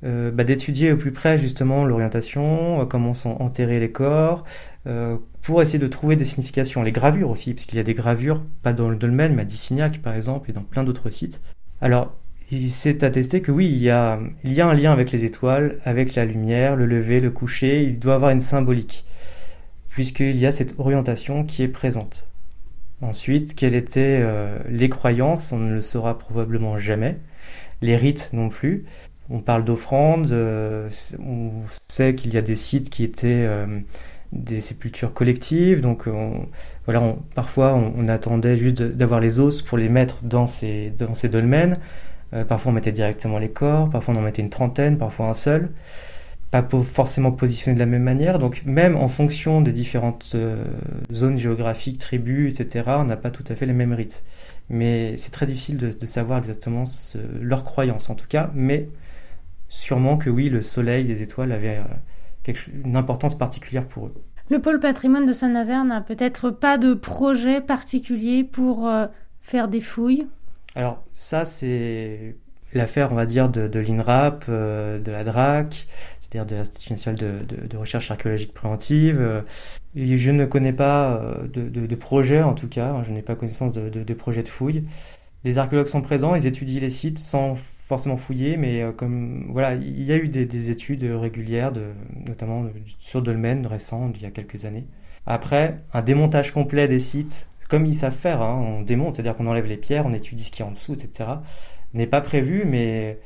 euh, 0.04 0.30
bah, 0.32 0.44
d'étudier 0.44 0.92
au 0.92 0.98
plus 0.98 1.12
près 1.12 1.38
justement 1.38 1.86
l'orientation, 1.86 2.82
euh, 2.82 2.86
comment 2.86 3.14
sont 3.14 3.38
enterrés 3.40 3.80
les 3.80 3.92
corps, 3.92 4.44
euh, 4.88 5.18
pour 5.42 5.62
essayer 5.62 5.80
de 5.80 5.88
trouver 5.88 6.16
des 6.16 6.26
significations. 6.26 6.84
Les 6.84 6.92
gravures 6.92 7.30
aussi, 7.30 7.54
parce 7.54 7.66
qu'il 7.66 7.78
y 7.78 7.82
a 7.82 7.84
des 7.84 7.94
gravures, 7.94 8.42
pas 8.62 8.74
dans 8.74 8.90
le 8.90 8.98
dolmen, 8.98 9.34
mais 9.34 9.44
à 9.44 9.46
Dissignac 9.46 10.00
par 10.02 10.14
exemple, 10.14 10.50
et 10.50 10.54
dans 10.54 10.64
plein 10.64 10.84
d'autres 10.84 11.10
sites. 11.10 11.42
Alors, 11.82 12.14
il 12.52 12.70
s'est 12.72 13.04
attesté 13.04 13.42
que 13.42 13.52
oui, 13.52 13.68
il 13.68 13.82
y, 13.82 13.90
a, 13.90 14.20
il 14.44 14.54
y 14.54 14.62
a 14.62 14.68
un 14.68 14.74
lien 14.74 14.92
avec 14.92 15.12
les 15.12 15.26
étoiles, 15.26 15.80
avec 15.86 16.14
la 16.14 16.26
lumière, 16.26 16.76
le 16.76 16.86
lever, 16.86 17.20
le 17.20 17.32
coucher, 17.32 17.84
il 17.84 17.98
doit 17.98 18.16
avoir 18.16 18.32
une 18.32 18.42
symbolique, 18.42 19.06
puisqu'il 19.90 20.38
y 20.38 20.46
a 20.46 20.52
cette 20.52 20.76
orientation 20.78 21.44
qui 21.44 21.64
est 21.64 21.68
présente. 21.68 22.28
Ensuite, 23.02 23.56
quelles 23.56 23.76
étaient 23.76 24.24
les 24.70 24.90
croyances? 24.90 25.52
On 25.52 25.58
ne 25.58 25.74
le 25.74 25.82
saura 25.82 26.18
probablement 26.18 26.78
jamais. 26.78 27.18
Les 27.82 27.98
rites 27.98 28.30
non 28.32 28.50
plus. 28.50 28.86
On 29.30 29.40
parle 29.40 29.64
d'offrandes. 29.64 30.32
Euh, 30.32 30.90
on 31.20 31.52
sait 31.70 32.16
qu'il 32.16 32.34
y 32.34 32.38
a 32.38 32.42
des 32.42 32.56
sites 32.56 32.90
qui 32.90 33.04
étaient 33.04 33.46
euh, 33.48 33.80
des 34.32 34.62
sépultures 34.62 35.14
collectives. 35.14 35.82
Donc, 35.82 36.08
voilà, 36.86 37.16
parfois, 37.34 37.74
on, 37.74 38.08
attendait 38.08 38.58
juste 38.58 38.82
d'avoir 38.82 39.20
les 39.20 39.40
os 39.40 39.62
pour 39.62 39.78
les 39.78 39.90
mettre 39.90 40.24
dans 40.24 40.48
ces, 40.48 40.92
dans 40.98 41.14
ces 41.14 41.30
dolmens. 41.30 41.78
parfois, 42.48 42.72
on 42.72 42.76
mettait 42.76 42.92
directement 42.92 43.38
les 43.40 43.50
corps. 43.50 43.90
Parfois, 43.90 44.14
on 44.16 44.18
en 44.18 44.22
mettait 44.22 44.42
une 44.42 44.50
trentaine. 44.50 44.98
Parfois, 44.98 45.28
un 45.28 45.34
seul 45.34 45.70
pas 46.62 46.68
forcément 46.84 47.32
positionné 47.32 47.76
de 47.76 47.80
la 47.80 47.86
même 47.86 48.04
manière. 48.04 48.40
Donc 48.40 48.64
même 48.66 48.96
en 48.96 49.08
fonction 49.08 49.62
des 49.62 49.72
différentes 49.72 50.32
euh, 50.36 50.64
zones 51.12 51.38
géographiques, 51.38 51.98
tribus, 52.00 52.60
etc., 52.60 52.86
on 52.98 53.06
n'a 53.06 53.18
pas 53.18 53.32
tout 53.32 53.44
à 53.50 53.56
fait 53.56 53.66
les 53.66 53.74
mêmes 53.74 53.94
rites. 53.94 54.24
Mais 54.70 55.18
c'est 55.18 55.32
très 55.32 55.46
difficile 55.46 55.78
de, 55.78 56.06
savoir 56.06 56.40
exactement 56.40 56.86
ce, 56.86 57.18
leur 57.42 57.64
croyance 57.64 58.10
en 58.10 58.16
tout 58.16 58.28
cas. 58.28 58.52
Mais 58.54 58.88
sûrement 59.68 60.18
que 60.18 60.30
oui, 60.30 60.50
le 60.50 60.62
soleil, 60.62 61.06
les 61.06 61.22
étoiles 61.22 61.52
avaient 61.52 61.82
euh, 62.48 62.54
une 62.84 62.96
importance 62.96 63.38
particulière 63.38 63.88
pour 63.88 64.08
eux. 64.08 64.14
Le 64.50 64.60
pôle 64.60 64.80
patrimoine 64.80 65.26
de 65.26 65.34
Saint-Nazaire 65.34 65.84
n'a 65.86 66.02
peut-être 66.02 66.52
pas 66.52 66.78
de 66.78 66.94
projet 66.94 67.62
particulier 67.62 68.44
pour 68.44 68.88
euh, 68.88 69.08
faire 69.42 69.68
des 69.68 69.82
fouilles? 69.82 70.28
Alors 70.76 71.04
ça, 71.14 71.46
c'est 71.46 72.36
l'affaire, 72.74 73.12
on 73.12 73.16
va 73.16 73.26
dire, 73.26 73.50
de, 73.50 73.68
de 73.68 73.80
l'INRAP, 73.80 74.50
de 74.50 75.12
la 75.12 75.24
DRAC, 75.24 75.88
c'est-à-dire 76.26 76.46
de 76.46 76.56
l'Institut 76.56 76.92
national 76.92 77.46
de, 77.46 77.78
recherche 77.78 78.10
archéologique 78.12 78.54
préventive. 78.54 79.20
Euh, 79.22 79.42
je 79.96 80.32
ne 80.32 80.46
connais 80.46 80.74
pas 80.74 81.18
euh, 81.18 81.48
de, 81.48 81.96
projet, 81.96 82.42
en 82.42 82.54
tout 82.54 82.68
cas, 82.68 83.04
je 83.08 83.12
n'ai 83.12 83.22
pas 83.22 83.36
connaissance 83.36 83.74
de, 83.74 84.14
projet 84.14 84.44
de 84.44 84.48
fouille. 84.48 84.86
Les 85.46 85.60
archéologues 85.60 85.88
sont 85.88 86.02
présents, 86.02 86.34
ils 86.34 86.48
étudient 86.48 86.80
les 86.80 86.90
sites 86.90 87.20
sans 87.20 87.54
forcément 87.54 88.18
fouiller, 88.18 88.58
mais 88.58 88.82
euh, 88.82 88.92
comme 88.92 89.46
voilà, 89.52 89.76
il 89.76 90.02
y 90.02 90.12
a 90.12 90.18
eu 90.18 90.28
des, 90.28 90.72
études 90.72 91.04
régulières, 91.04 91.72
de, 91.72 91.92
notamment 92.28 92.66
sur 92.98 93.22
Dolmen 93.22 93.68
récent, 93.68 94.12
il 94.16 94.24
y 94.24 94.26
a 94.26 94.32
quelques 94.32 94.66
années. 94.66 94.88
Après, 95.28 95.78
un 95.94 96.02
démontage 96.02 96.52
complet 96.52 96.88
des 96.88 97.00
sites, 97.00 97.48
comme 97.70 97.86
ils 97.86 97.94
savent 97.94 98.16
faire, 98.16 98.42
hein, 98.42 98.60
on 98.60 98.82
démonte, 98.82 99.16
c'est-à-dire 99.16 99.36
qu'on 99.36 99.46
enlève 99.46 99.68
les 99.68 99.78
pierres, 99.78 100.08
on 100.08 100.14
étudie 100.14 100.46
ce 100.46 100.50
qui 100.50 100.64
est 100.64 100.66
en 100.66 100.72
dessous, 100.72 100.94
etc., 100.94 101.30
n'est 101.94 102.08
pas 102.08 102.22
prévu, 102.22 102.64
mais 102.66 103.20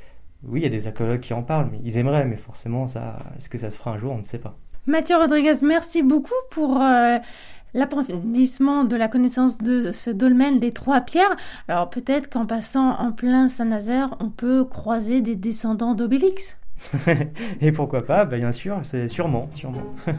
oui, 0.44 0.60
il 0.60 0.64
y 0.64 0.66
a 0.66 0.70
des 0.70 0.88
archéologues 0.88 1.22
qui 1.22 1.34
en 1.34 1.42
parlent, 1.42 1.70
mais 1.72 1.80
ils 1.86 1.98
aimeraient, 1.98 2.26
mais 2.26 2.36
forcément, 2.36 2.88
ça, 2.88 3.18
est-ce 3.38 3.48
que 3.48 3.58
ça 3.58 3.72
se 3.72 3.78
fera 3.78 3.92
un 3.92 3.98
jour 3.98 4.12
On 4.12 4.18
ne 4.18 4.24
sait 4.24 4.40
pas. 4.40 4.58
Mathieu 4.88 5.16
Rodriguez, 5.16 5.54
merci 5.62 6.02
beaucoup 6.02 6.34
pour 6.50 6.82
euh, 6.82 7.18
l'approfondissement 7.74 8.84
de 8.84 8.96
la 8.96 9.08
connaissance 9.08 9.58
de 9.58 9.92
ce 9.92 10.10
dolmen 10.10 10.60
des 10.60 10.72
trois 10.72 11.02
pierres. 11.02 11.36
Alors 11.68 11.90
peut-être 11.90 12.30
qu'en 12.30 12.46
passant 12.46 12.92
en 13.00 13.12
plein 13.12 13.48
Saint-Nazaire, 13.48 14.16
on 14.20 14.30
peut 14.30 14.64
croiser 14.64 15.22
des 15.22 15.36
descendants 15.36 15.94
d'Obélix. 15.94 16.58
Et 17.62 17.72
pourquoi 17.72 18.06
pas 18.06 18.26
ben, 18.26 18.40
Bien 18.40 18.52
sûr, 18.52 18.80
c'est 18.84 19.08
sûrement, 19.08 19.48
sûrement. 19.52 19.84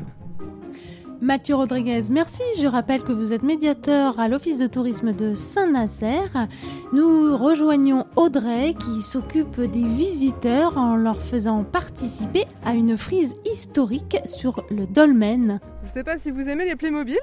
Mathieu 1.22 1.54
Rodriguez, 1.54 2.04
merci. 2.10 2.42
Je 2.58 2.66
rappelle 2.66 3.02
que 3.02 3.12
vous 3.12 3.34
êtes 3.34 3.42
médiateur 3.42 4.18
à 4.18 4.26
l'Office 4.26 4.56
de 4.56 4.66
tourisme 4.66 5.12
de 5.12 5.34
Saint-Nazaire. 5.34 6.48
Nous 6.94 7.36
rejoignons 7.36 8.06
Audrey 8.16 8.72
qui 8.72 9.02
s'occupe 9.02 9.60
des 9.60 9.84
visiteurs 9.84 10.78
en 10.78 10.96
leur 10.96 11.20
faisant 11.20 11.62
participer 11.62 12.46
à 12.64 12.72
une 12.72 12.96
frise 12.96 13.34
historique 13.44 14.16
sur 14.24 14.64
le 14.70 14.86
dolmen. 14.86 15.60
Je 15.82 15.88
ne 15.88 15.92
sais 15.92 16.04
pas 16.04 16.16
si 16.16 16.30
vous 16.30 16.48
aimez 16.48 16.64
les 16.64 16.76
Playmobil? 16.76 17.18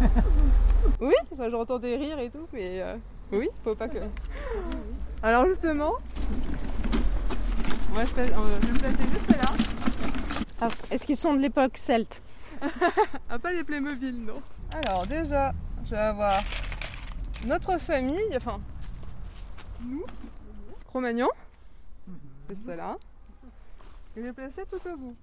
Oui, 1.00 1.14
enfin, 1.32 1.50
j'entends 1.50 1.78
des 1.78 1.96
rires 1.96 2.18
et 2.18 2.30
tout, 2.30 2.46
mais 2.52 2.80
euh, 2.82 2.96
oui, 3.32 3.48
faut 3.64 3.74
pas 3.74 3.88
que. 3.88 3.98
Alors 5.22 5.46
justement, 5.46 5.92
moi 7.94 8.04
je, 8.04 8.12
passe- 8.12 8.30
euh, 8.30 8.58
je 8.60 8.66
vais 8.66 8.72
me 8.72 8.78
placer 8.78 9.04
juste 9.12 9.30
là. 9.36 10.44
Alors, 10.60 10.72
Est-ce 10.90 11.04
qu'ils 11.06 11.16
sont 11.16 11.34
de 11.34 11.40
l'époque 11.40 11.76
celte? 11.76 12.20
Ah, 13.30 13.38
pas 13.38 13.52
les 13.52 13.64
Playmobil, 13.64 14.14
non. 14.24 14.40
Alors 14.86 15.06
déjà, 15.06 15.52
je 15.84 15.90
vais 15.90 15.96
avoir 15.96 16.42
notre 17.46 17.78
famille, 17.78 18.20
enfin 18.36 18.60
nous, 19.84 20.04
Cro-Magnon, 20.88 21.28
juste 22.48 22.66
là. 22.68 22.96
Et 24.16 24.20
je 24.20 24.26
vais 24.26 24.32
placer 24.32 24.62
tout 24.70 24.80
au 24.88 24.96
bout. 24.96 25.16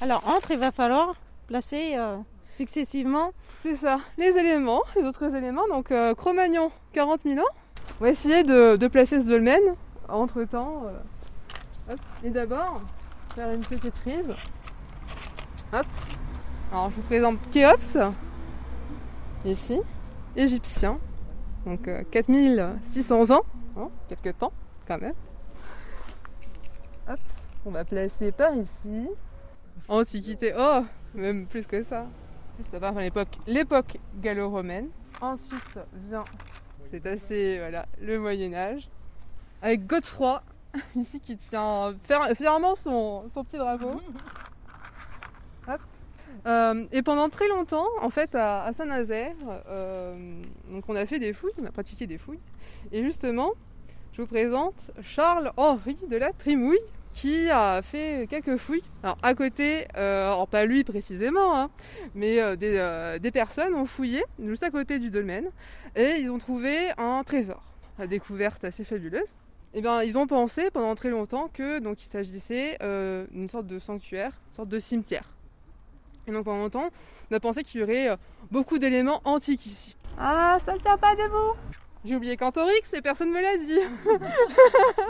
Alors, 0.00 0.26
entre, 0.28 0.50
il 0.50 0.58
va 0.58 0.70
falloir 0.72 1.14
placer 1.46 1.94
euh, 1.96 2.18
successivement. 2.58 3.32
C'est 3.62 3.76
ça, 3.76 4.00
les 4.18 4.36
éléments, 4.36 4.82
les 4.96 5.04
autres 5.04 5.34
éléments. 5.34 5.66
Donc 5.68 5.90
euh, 5.90 6.14
Cro-Magnon, 6.14 6.70
40 6.92 7.22
000 7.22 7.38
ans. 7.38 7.52
On 8.00 8.04
va 8.04 8.10
essayer 8.10 8.42
de, 8.42 8.86
placer 8.88 9.20
ce 9.20 9.26
dolmen 9.26 9.60
entre 10.08 10.44
temps. 10.44 10.82
Et 12.22 12.30
d'abord, 12.30 12.82
faire 13.34 13.52
une 13.52 13.62
petite 13.62 13.96
frise. 13.96 14.34
Hop. 15.72 15.86
Alors 16.70 16.90
je 16.90 16.96
vous 16.96 17.02
présente 17.02 17.38
Khéops, 17.50 17.96
ici, 19.44 19.80
égyptien. 20.36 20.98
Donc 21.64 21.86
euh, 21.88 22.02
4600 22.10 23.30
ans, 23.30 23.42
hein, 23.76 23.88
quelques 24.08 24.36
temps 24.38 24.52
quand 24.86 25.00
même. 25.00 25.14
On 27.66 27.70
va 27.70 27.84
placer 27.84 28.32
par 28.32 28.54
ici. 28.56 29.08
Antiquité, 29.88 30.54
oh, 30.58 30.80
même 31.14 31.46
plus 31.46 31.66
que 31.66 31.82
ça. 31.82 32.06
Juste 32.58 32.74
à 32.74 32.80
part 32.80 32.92
enfin, 32.92 33.02
l'époque, 33.02 33.38
l'époque 33.46 33.98
gallo-romaine. 34.20 34.88
Ensuite 35.20 35.78
vient, 36.08 36.24
c'est 36.90 37.06
assez, 37.06 37.58
voilà, 37.58 37.86
le 38.00 38.18
Moyen-Âge. 38.18 38.88
Avec 39.62 39.86
Godefroy, 39.86 40.42
ici 40.96 41.20
qui 41.20 41.36
tient 41.36 41.94
fièrement 42.34 42.74
son, 42.74 43.28
son 43.32 43.44
petit 43.44 43.58
drapeau. 43.58 43.92
Hop. 45.68 45.80
Euh, 46.46 46.86
et 46.92 47.02
pendant 47.02 47.28
très 47.28 47.48
longtemps, 47.48 47.86
en 48.00 48.10
fait, 48.10 48.34
à, 48.34 48.64
à 48.64 48.72
Saint-Nazaire, 48.72 49.34
euh, 49.68 50.40
donc 50.70 50.84
on 50.88 50.96
a 50.96 51.06
fait 51.06 51.18
des 51.18 51.32
fouilles, 51.32 51.52
on 51.60 51.66
a 51.66 51.70
pratiqué 51.70 52.06
des 52.06 52.18
fouilles. 52.18 52.40
Et 52.92 53.04
justement, 53.04 53.52
je 54.12 54.22
vous 54.22 54.28
présente 54.28 54.90
Charles-Henri 55.02 55.96
de 56.10 56.16
la 56.16 56.32
Trimouille, 56.32 56.78
qui 57.12 57.48
a 57.50 57.82
fait 57.82 58.26
quelques 58.28 58.56
fouilles. 58.56 58.82
Alors 59.02 59.18
à 59.22 59.34
côté, 59.34 59.86
euh, 59.96 60.26
alors 60.26 60.48
pas 60.48 60.64
lui 60.64 60.84
précisément, 60.84 61.58
hein, 61.58 61.70
mais 62.14 62.40
euh, 62.40 62.56
des, 62.56 62.76
euh, 62.76 63.18
des 63.18 63.30
personnes 63.30 63.74
ont 63.74 63.86
fouillé 63.86 64.22
juste 64.44 64.62
à 64.62 64.70
côté 64.70 64.98
du 64.98 65.10
dolmen 65.10 65.50
et 65.96 66.16
ils 66.18 66.30
ont 66.30 66.38
trouvé 66.38 66.90
un 66.96 67.22
trésor. 67.24 67.62
Une 67.98 68.06
découverte 68.06 68.64
assez 68.64 68.84
fabuleuse. 68.84 69.34
Et 69.74 69.82
bien, 69.82 70.02
ils 70.02 70.16
ont 70.16 70.26
pensé 70.26 70.70
pendant 70.70 70.94
très 70.94 71.10
longtemps 71.10 71.50
que 71.52 71.78
donc 71.78 72.02
il 72.02 72.06
s'agissait 72.06 72.78
euh, 72.82 73.26
d'une 73.32 73.50
sorte 73.50 73.66
de 73.66 73.78
sanctuaire, 73.78 74.32
une 74.50 74.56
sorte 74.56 74.68
de 74.68 74.78
cimetière. 74.78 75.28
Et 76.26 76.32
donc 76.32 76.44
pendant 76.44 76.58
longtemps, 76.62 76.90
on 77.30 77.34
a 77.34 77.40
pensé 77.40 77.62
qu'il 77.62 77.80
y 77.80 77.82
aurait 77.82 78.16
beaucoup 78.50 78.78
d'éléments 78.78 79.20
antiques 79.24 79.66
ici. 79.66 79.96
Ah, 80.18 80.58
ça 80.64 80.74
ne 80.74 80.78
tient 80.78 80.98
pas 80.98 81.14
debout 81.14 81.56
J'ai 82.04 82.16
oublié 82.16 82.36
Cantorix 82.36 82.92
et 82.92 83.00
personne 83.02 83.30
me 83.30 83.40
l'a 83.40 83.56
dit. 83.56 83.78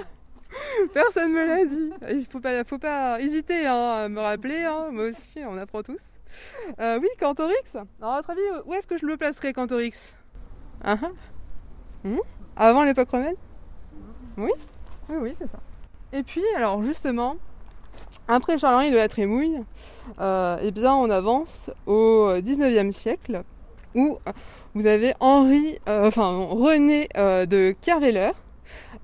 personne 0.94 1.32
me 1.32 1.46
l'a 1.46 1.64
dit. 1.64 1.90
Il 2.10 2.26
faut 2.26 2.40
pas, 2.40 2.64
faut 2.64 2.78
pas 2.78 3.20
hésiter 3.20 3.66
hein, 3.66 4.04
à 4.04 4.08
me 4.08 4.20
rappeler. 4.20 4.62
hein. 4.62 4.88
Moi 4.90 5.10
aussi, 5.10 5.40
on 5.46 5.56
apprend 5.58 5.82
tous. 5.82 5.96
Euh, 6.78 6.98
oui, 7.00 7.08
Cantorix. 7.18 7.54
Alors, 8.00 8.14
à 8.14 8.16
votre 8.16 8.30
avis, 8.30 8.40
où 8.66 8.74
est-ce 8.74 8.86
que 8.86 8.96
je 8.96 9.06
le 9.06 9.16
placerais, 9.16 9.52
Cantorix? 9.52 10.14
Ah, 10.84 10.96
ah. 11.02 11.10
Hmm? 12.04 12.18
Avant 12.56 12.84
l'époque 12.84 13.10
romaine? 13.10 13.34
Oui? 14.36 14.50
Oui, 15.08 15.34
c'est 15.38 15.48
ça. 15.50 15.58
Et 16.12 16.22
puis, 16.22 16.42
alors 16.56 16.82
justement, 16.84 17.36
après 18.28 18.58
Charles-Henri 18.58 18.90
de 18.90 18.96
la 18.96 19.08
Trémouille, 19.08 19.62
euh, 20.20 20.58
eh 20.62 20.70
bien, 20.70 20.94
on 20.94 21.10
avance 21.10 21.70
au 21.86 22.30
19e 22.34 22.92
siècle 22.92 23.42
où 23.94 24.18
vous 24.74 24.86
avez 24.86 25.14
Henri, 25.20 25.78
euh, 25.88 26.06
enfin 26.06 26.46
René 26.50 27.08
de 27.16 27.74
Kerveller, 27.80 28.32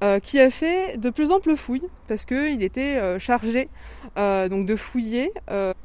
euh, 0.02 0.18
qui 0.18 0.40
a 0.40 0.50
fait 0.50 0.96
de 0.98 1.10
plus 1.10 1.30
amples 1.30 1.56
fouilles 1.56 1.88
parce 2.08 2.24
qu'il 2.24 2.62
était 2.62 2.96
euh, 2.96 3.18
chargé 3.18 3.68
euh, 4.16 4.48
donc 4.48 4.66
de 4.66 4.76
fouiller 4.76 5.32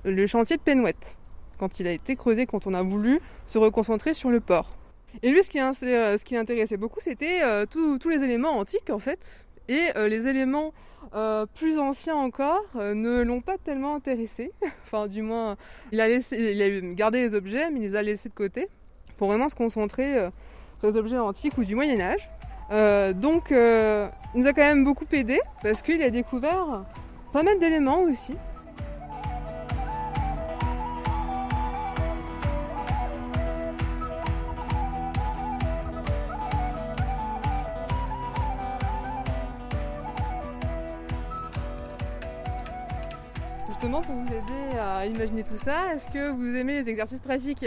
le 0.04 0.28
chantier 0.28 0.58
de 0.58 0.62
Penouette 0.62 1.16
quand 1.58 1.80
il 1.80 1.88
a 1.88 1.92
été 1.92 2.16
creusé, 2.16 2.46
quand 2.46 2.68
on 2.68 2.74
a 2.74 2.82
voulu 2.82 3.20
se 3.46 3.58
reconcentrer 3.58 4.14
sur 4.14 4.30
le 4.30 4.40
port. 4.40 4.78
Et 5.24 5.32
lui, 5.32 5.44
ce 5.44 5.50
qui, 5.50 6.34
l'intéressait 6.34 6.78
beaucoup, 6.78 7.02
c'était 7.02 7.42
tous 7.68 8.10
les 8.10 8.24
éléments 8.24 8.58
antiques 8.58 8.90
en 8.90 9.00
fait, 9.00 9.46
et 9.68 9.90
les 9.96 10.28
éléments 10.28 10.74
plus 11.56 11.78
anciens 11.78 12.16
encore 12.16 12.64
ne 12.76 13.22
l'ont 13.24 13.42
pas 13.42 13.58
tellement 13.58 13.96
intéressé. 13.96 14.54
enfin, 14.86 15.08
du 15.08 15.22
moins, 15.22 15.58
il 15.92 16.00
a, 16.00 16.08
gardé 16.94 17.28
les 17.28 17.36
objets, 17.36 17.70
mais 17.72 17.80
il 17.80 17.84
les 17.84 17.96
a 17.98 18.02
laissés 18.02 18.30
de 18.30 18.34
côté 18.34 18.70
pour 19.18 19.28
vraiment 19.28 19.50
se 19.50 19.56
concentrer 19.56 20.30
sur 20.80 20.92
les 20.92 20.98
objets 20.98 21.18
antiques 21.18 21.58
ou 21.58 21.66
du 21.66 21.76
Moyen 21.76 22.00
Âge. 22.00 22.30
Euh, 22.72 23.14
donc, 23.14 23.52
euh, 23.52 24.08
il 24.36 24.42
nous 24.42 24.48
a 24.48 24.54
quand 24.54 24.62
même 24.62 24.84
beaucoup 24.84 25.06
aidé 25.12 25.40
parce 25.64 25.82
qu'il 25.82 26.02
a 26.04 26.10
découvert 26.10 26.84
pas 27.34 27.44
mal 27.44 27.58
d'éléments 27.60 28.02
aussi. 28.02 28.36
Justement, 43.68 44.02
pour 44.02 44.16
vous 44.16 44.28
aider 44.28 44.78
à 44.80 45.06
imaginer 45.06 45.44
tout 45.44 45.58
ça, 45.58 45.96
est-ce 45.96 46.10
que 46.10 46.30
vous 46.30 46.56
aimez 46.56 46.82
les 46.82 46.90
exercices 46.90 47.22
pratiques? 47.22 47.66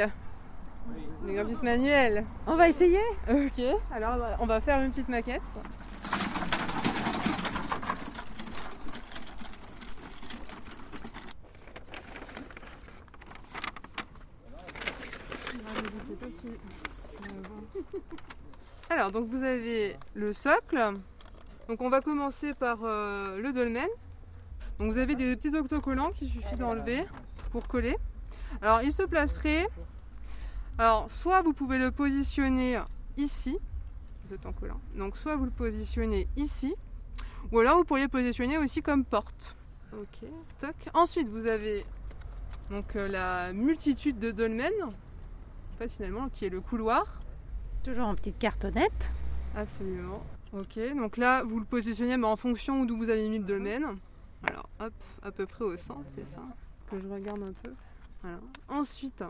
Les 1.24 1.30
exercices 1.30 1.62
manuels 1.62 2.24
On 2.46 2.56
va 2.56 2.68
essayer 2.68 3.00
Ok, 3.30 3.62
alors 3.92 4.18
on 4.40 4.46
va 4.46 4.60
faire 4.60 4.80
une 4.80 4.90
petite 4.90 5.08
maquette. 5.08 5.42
Alors, 18.90 19.10
donc 19.10 19.28
vous 19.28 19.42
avez 19.42 19.96
le 20.14 20.32
socle. 20.32 20.92
Donc 21.68 21.80
on 21.80 21.88
va 21.88 22.00
commencer 22.00 22.52
par 22.54 22.78
euh, 22.84 23.38
le 23.38 23.52
dolmen. 23.52 23.88
Donc 24.78 24.92
vous 24.92 24.98
avez 24.98 25.14
des 25.14 25.36
petits 25.36 25.56
autocollants 25.56 26.10
qu'il 26.10 26.28
suffit 26.28 26.56
d'enlever 26.56 27.04
pour 27.50 27.66
coller. 27.68 27.96
Alors 28.60 28.82
il 28.82 28.92
se 28.92 29.02
placerait 29.02 29.66
alors, 30.82 31.08
soit 31.12 31.42
vous 31.42 31.52
pouvez 31.52 31.78
le 31.78 31.92
positionner 31.92 32.76
ici, 33.16 33.56
ce 34.28 34.34
autocollant. 34.34 34.80
Donc, 34.96 35.16
soit 35.16 35.36
vous 35.36 35.44
le 35.44 35.52
positionnez 35.52 36.26
ici, 36.36 36.74
ou 37.52 37.60
alors 37.60 37.76
vous 37.76 37.84
pourriez 37.84 38.06
le 38.06 38.10
positionner 38.10 38.58
aussi 38.58 38.82
comme 38.82 39.04
porte. 39.04 39.56
Ok, 39.92 40.28
toc. 40.58 40.74
Ensuite, 40.92 41.28
vous 41.28 41.46
avez 41.46 41.86
donc 42.68 42.96
euh, 42.96 43.06
la 43.06 43.52
multitude 43.52 44.18
de 44.18 44.32
dolmens, 44.32 44.82
en 44.82 45.78
fait, 45.78 45.88
finalement, 45.88 46.28
qui 46.28 46.46
est 46.46 46.50
le 46.50 46.60
couloir. 46.60 47.20
Toujours 47.84 48.06
en 48.06 48.16
petite 48.16 48.40
cartonnette. 48.40 49.12
Absolument. 49.54 50.24
Ok, 50.52 50.80
donc 50.96 51.16
là, 51.16 51.44
vous 51.44 51.60
le 51.60 51.64
positionnez 51.64 52.16
en 52.24 52.36
fonction 52.36 52.84
d'où 52.84 52.96
vous 52.96 53.08
avez 53.08 53.28
mis 53.28 53.38
le 53.38 53.44
dolmen. 53.44 53.84
Alors, 54.50 54.68
hop, 54.80 54.92
à 55.22 55.30
peu 55.30 55.46
près 55.46 55.64
au 55.64 55.76
centre, 55.76 56.10
c'est 56.16 56.26
ça. 56.26 56.42
Que 56.90 56.98
je 56.98 57.06
regarde 57.06 57.40
un 57.40 57.52
peu. 57.62 57.72
Voilà. 58.22 58.40
Ensuite, 58.68 59.22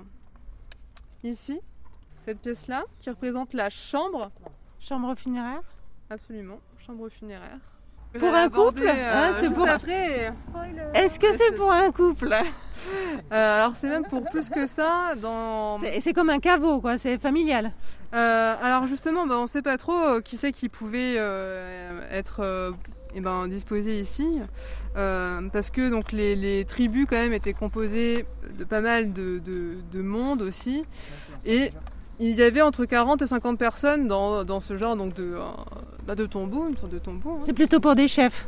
ici, 1.25 1.61
cette 2.25 2.39
pièce-là, 2.41 2.85
qui 3.01 3.11
représente 3.11 3.55
la 3.55 3.71
chambre. 3.71 4.31
Chambre 4.81 5.15
funéraire. 5.17 5.63
Absolument, 6.11 6.59
chambre 6.87 7.09
funéraire. 7.09 7.59
Pour 8.19 8.35
un 8.35 8.51
couple 8.51 8.87
Hein, 8.87 9.31
c'est 9.37 9.49
c'est 9.49 9.55
pour- 9.55 9.67
après. 9.67 10.31
Est-ce 10.93 11.19
que 11.19 11.33
c'est 11.33 11.53
pour 11.57 11.73
un 11.73 11.91
couple 11.93 12.35
Euh, 13.33 13.57
alors 13.61 13.77
c'est 13.77 13.89
même 13.89 14.05
pour 14.05 14.25
plus 14.25 14.51
que 14.51 14.67
ça. 14.67 15.15
Dans. 15.17 15.79
C'est 15.79 16.01
c'est 16.01 16.13
comme 16.13 16.29
un 16.31 16.41
caveau, 16.41 16.81
quoi. 16.81 16.99
C'est 16.99 17.17
familial. 17.17 17.73
Euh, 18.13 18.55
alors 18.61 18.87
justement, 18.87 19.27
bah, 19.27 19.39
on 19.39 19.43
ne 19.43 19.47
sait 19.47 19.63
pas 19.63 19.79
trop 19.79 19.93
euh, 19.99 20.21
qui 20.21 20.37
c'est 20.37 20.51
qui 20.53 20.69
pouvait 20.69 21.15
euh, 21.17 22.07
être 22.11 22.41
euh, 22.41 22.73
eh 23.15 23.21
ben, 23.21 23.49
disposé 23.49 24.01
ici, 24.01 24.41
Euh, 24.97 25.41
parce 25.53 25.71
que 25.71 25.89
donc 25.91 26.13
les, 26.13 26.37
les 26.37 26.65
tribus 26.67 27.07
quand 27.09 27.17
même 27.17 27.33
étaient 27.33 27.55
composées 27.55 28.27
de 28.59 28.65
pas 28.65 28.81
mal 28.83 29.13
de, 29.15 29.39
de, 29.39 29.77
de 29.91 30.03
monde 30.03 30.43
aussi, 30.43 30.85
et 31.47 31.71
il 32.21 32.33
y 32.33 32.43
avait 32.43 32.61
entre 32.61 32.85
40 32.85 33.23
et 33.23 33.27
50 33.27 33.59
personnes 33.59 34.07
dans, 34.07 34.45
dans 34.45 34.61
ce 34.61 34.77
genre 34.77 34.97
donc 34.97 35.15
de, 35.15 35.33
euh, 35.35 35.41
bah, 36.07 36.15
de 36.15 36.27
tombeau, 36.27 36.69
une 36.69 36.77
sorte 36.77 36.93
de 36.93 36.99
tombeau. 36.99 37.39
hein. 37.39 37.43
C'est 37.45 37.55
plutôt 37.55 37.81
pour 37.81 37.95
des 37.95 38.07
chefs. 38.07 38.47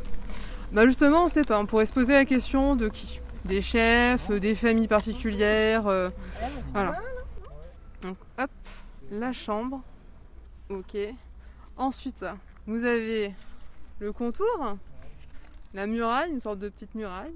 Bah 0.71 0.85
justement, 0.85 1.25
on 1.25 1.27
sait 1.29 1.43
pas. 1.43 1.59
On 1.59 1.65
pourrait 1.65 1.85
se 1.87 1.93
poser 1.93 2.13
la 2.13 2.25
question 2.25 2.75
de 2.75 2.89
qui? 2.89 3.19
Des 3.45 3.61
chefs, 3.61 4.29
des 4.31 4.53
familles 4.55 4.87
particulières. 4.87 5.87
euh, 5.87 6.09
voilà. 6.73 6.99
Donc 8.01 8.17
hop, 8.39 8.49
la 9.11 9.31
chambre. 9.31 9.81
Ok. 10.69 10.97
Ensuite, 11.77 12.23
vous 12.67 12.83
avez 12.83 13.33
le 13.99 14.11
contour, 14.11 14.77
la 15.73 15.87
muraille, 15.87 16.31
une 16.31 16.39
sorte 16.39 16.59
de 16.59 16.69
petite 16.69 16.95
muraille. 16.95 17.33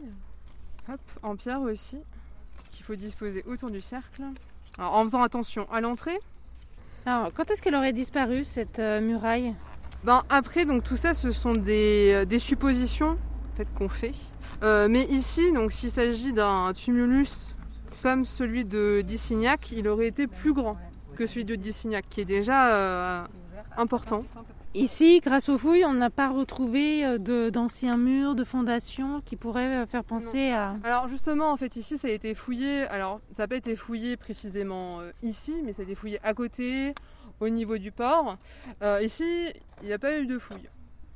Hop, 0.91 0.99
en 1.23 1.35
pierre 1.35 1.61
aussi, 1.61 1.99
qu'il 2.71 2.85
faut 2.85 2.95
disposer 2.95 3.43
autour 3.47 3.69
du 3.69 3.81
cercle. 3.81 4.23
Alors, 4.77 4.93
en 4.93 5.03
faisant 5.03 5.21
attention 5.21 5.71
à 5.71 5.81
l'entrée. 5.81 6.19
Alors, 7.05 7.31
quand 7.33 7.49
est-ce 7.51 7.61
qu'elle 7.61 7.75
aurait 7.75 7.93
disparu, 7.93 8.43
cette 8.43 8.79
euh, 8.79 9.01
muraille? 9.01 9.55
Ben, 10.03 10.23
après, 10.29 10.65
donc 10.65 10.83
tout 10.83 10.97
ça, 10.97 11.13
ce 11.13 11.31
sont 11.31 11.53
des, 11.53 12.25
des 12.25 12.39
suppositions 12.39 13.17
en 13.53 13.57
fait, 13.57 13.67
qu'on 13.77 13.89
fait. 13.89 14.13
Euh, 14.63 14.87
mais 14.89 15.03
ici, 15.05 15.51
donc 15.53 15.71
s'il 15.71 15.91
s'agit 15.91 16.33
d'un 16.33 16.73
tumulus 16.73 17.55
comme 18.01 18.25
celui 18.25 18.65
de 18.65 19.01
Dissignac, 19.01 19.71
il 19.71 19.87
aurait 19.87 20.07
été 20.07 20.27
plus 20.27 20.53
grand 20.53 20.77
que 21.15 21.27
celui 21.27 21.45
de 21.45 21.55
Dissignac, 21.55 22.05
qui 22.09 22.21
est 22.21 22.25
déjà 22.25 22.73
euh, 22.73 23.23
important. 23.77 24.23
Ici, 24.75 25.19
grâce 25.19 25.49
aux 25.49 25.57
fouilles, 25.57 25.83
on 25.83 25.93
n'a 25.93 26.11
pas 26.11 26.29
retrouvé 26.29 27.03
euh, 27.03 27.49
d'anciens 27.49 27.97
murs, 27.97 28.35
de 28.35 28.43
fondations 28.43 29.19
qui 29.21 29.35
pourraient 29.35 29.83
euh, 29.83 29.85
faire 29.87 30.03
penser 30.03 30.51
à... 30.51 30.75
Alors 30.83 31.07
justement, 31.07 31.51
en 31.51 31.57
fait, 31.57 31.75
ici, 31.75 31.97
ça 31.97 32.07
a 32.07 32.11
été 32.11 32.35
fouillé. 32.35 32.83
Alors, 32.83 33.19
ça 33.31 33.43
n'a 33.43 33.47
pas 33.47 33.55
été 33.55 33.75
fouillé 33.75 34.15
précisément 34.15 34.99
euh, 34.99 35.11
ici, 35.23 35.55
mais 35.63 35.73
ça 35.73 35.81
a 35.81 35.85
été 35.85 35.95
fouillé 35.95 36.19
à 36.23 36.35
côté, 36.35 36.93
au 37.39 37.49
niveau 37.49 37.79
du 37.79 37.91
port. 37.91 38.37
Euh, 38.83 39.01
ici, 39.01 39.51
il 39.81 39.87
n'y 39.87 39.93
a 39.93 39.99
pas 39.99 40.19
eu 40.19 40.27
de 40.27 40.37
fouilles 40.37 40.69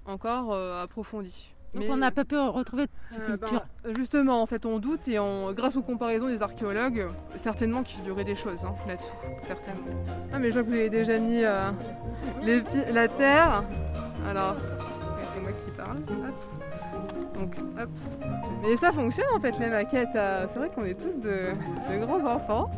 encore 0.06 0.54
euh, 0.54 0.84
approfondies. 0.84 1.53
Donc 1.74 1.84
Mais- 1.84 1.90
on 1.92 1.98
n'a 1.98 2.12
pas 2.12 2.24
pu 2.24 2.38
retrouver 2.38 2.86
de 2.86 2.92
Euh, 2.92 3.18
ben, 3.20 3.26
sépultures. 3.48 3.66
justement, 3.98 4.42
en 4.42 4.46
fait, 4.46 4.66
on 4.66 4.78
doute 4.78 5.08
et 5.08 5.18
on, 5.18 5.52
grâce 5.54 5.76
aux 5.76 5.82
comparaisons 5.82 6.28
des 6.28 6.42
archéologues, 6.42 7.08
certainement 7.36 7.82
qu'il 7.82 8.06
y 8.06 8.12
aurait 8.12 8.24
des 8.26 8.36
choses 8.36 8.64
hein, 8.64 8.76
là-dessous, 8.88 9.08
certainement. 9.48 9.88
Ah, 10.32 10.38
mais 10.40 10.50
je 10.50 10.54
vois 10.54 10.64
que 10.64 10.68
vous 10.68 10.74
avez 10.76 10.90
déjà 10.92 11.18
mis 11.18 11.44
euh, 11.44 11.70
les 12.44 12.62
la 12.92 13.08
terre. 13.08 13.64
Alors, 14.30 14.56
c'est 15.34 15.42
moi 15.42 15.52
qui 15.66 15.72
parle. 15.72 15.98
Hop. 15.98 17.40
Donc, 17.40 17.56
hop. 17.82 17.90
Mais 18.62 18.76
ça 18.76 18.92
fonctionne 18.92 19.26
en 19.36 19.40
fait, 19.40 19.58
les 19.60 19.70
maquettes. 19.70 20.16
euh, 20.16 20.46
c'est 20.54 20.60
vrai 20.60 20.70
qu'on 20.74 20.86
est 20.86 20.94
tous 20.94 21.22
de, 21.22 21.54
de 21.92 22.06
grands 22.06 22.24
enfants. 22.36 22.70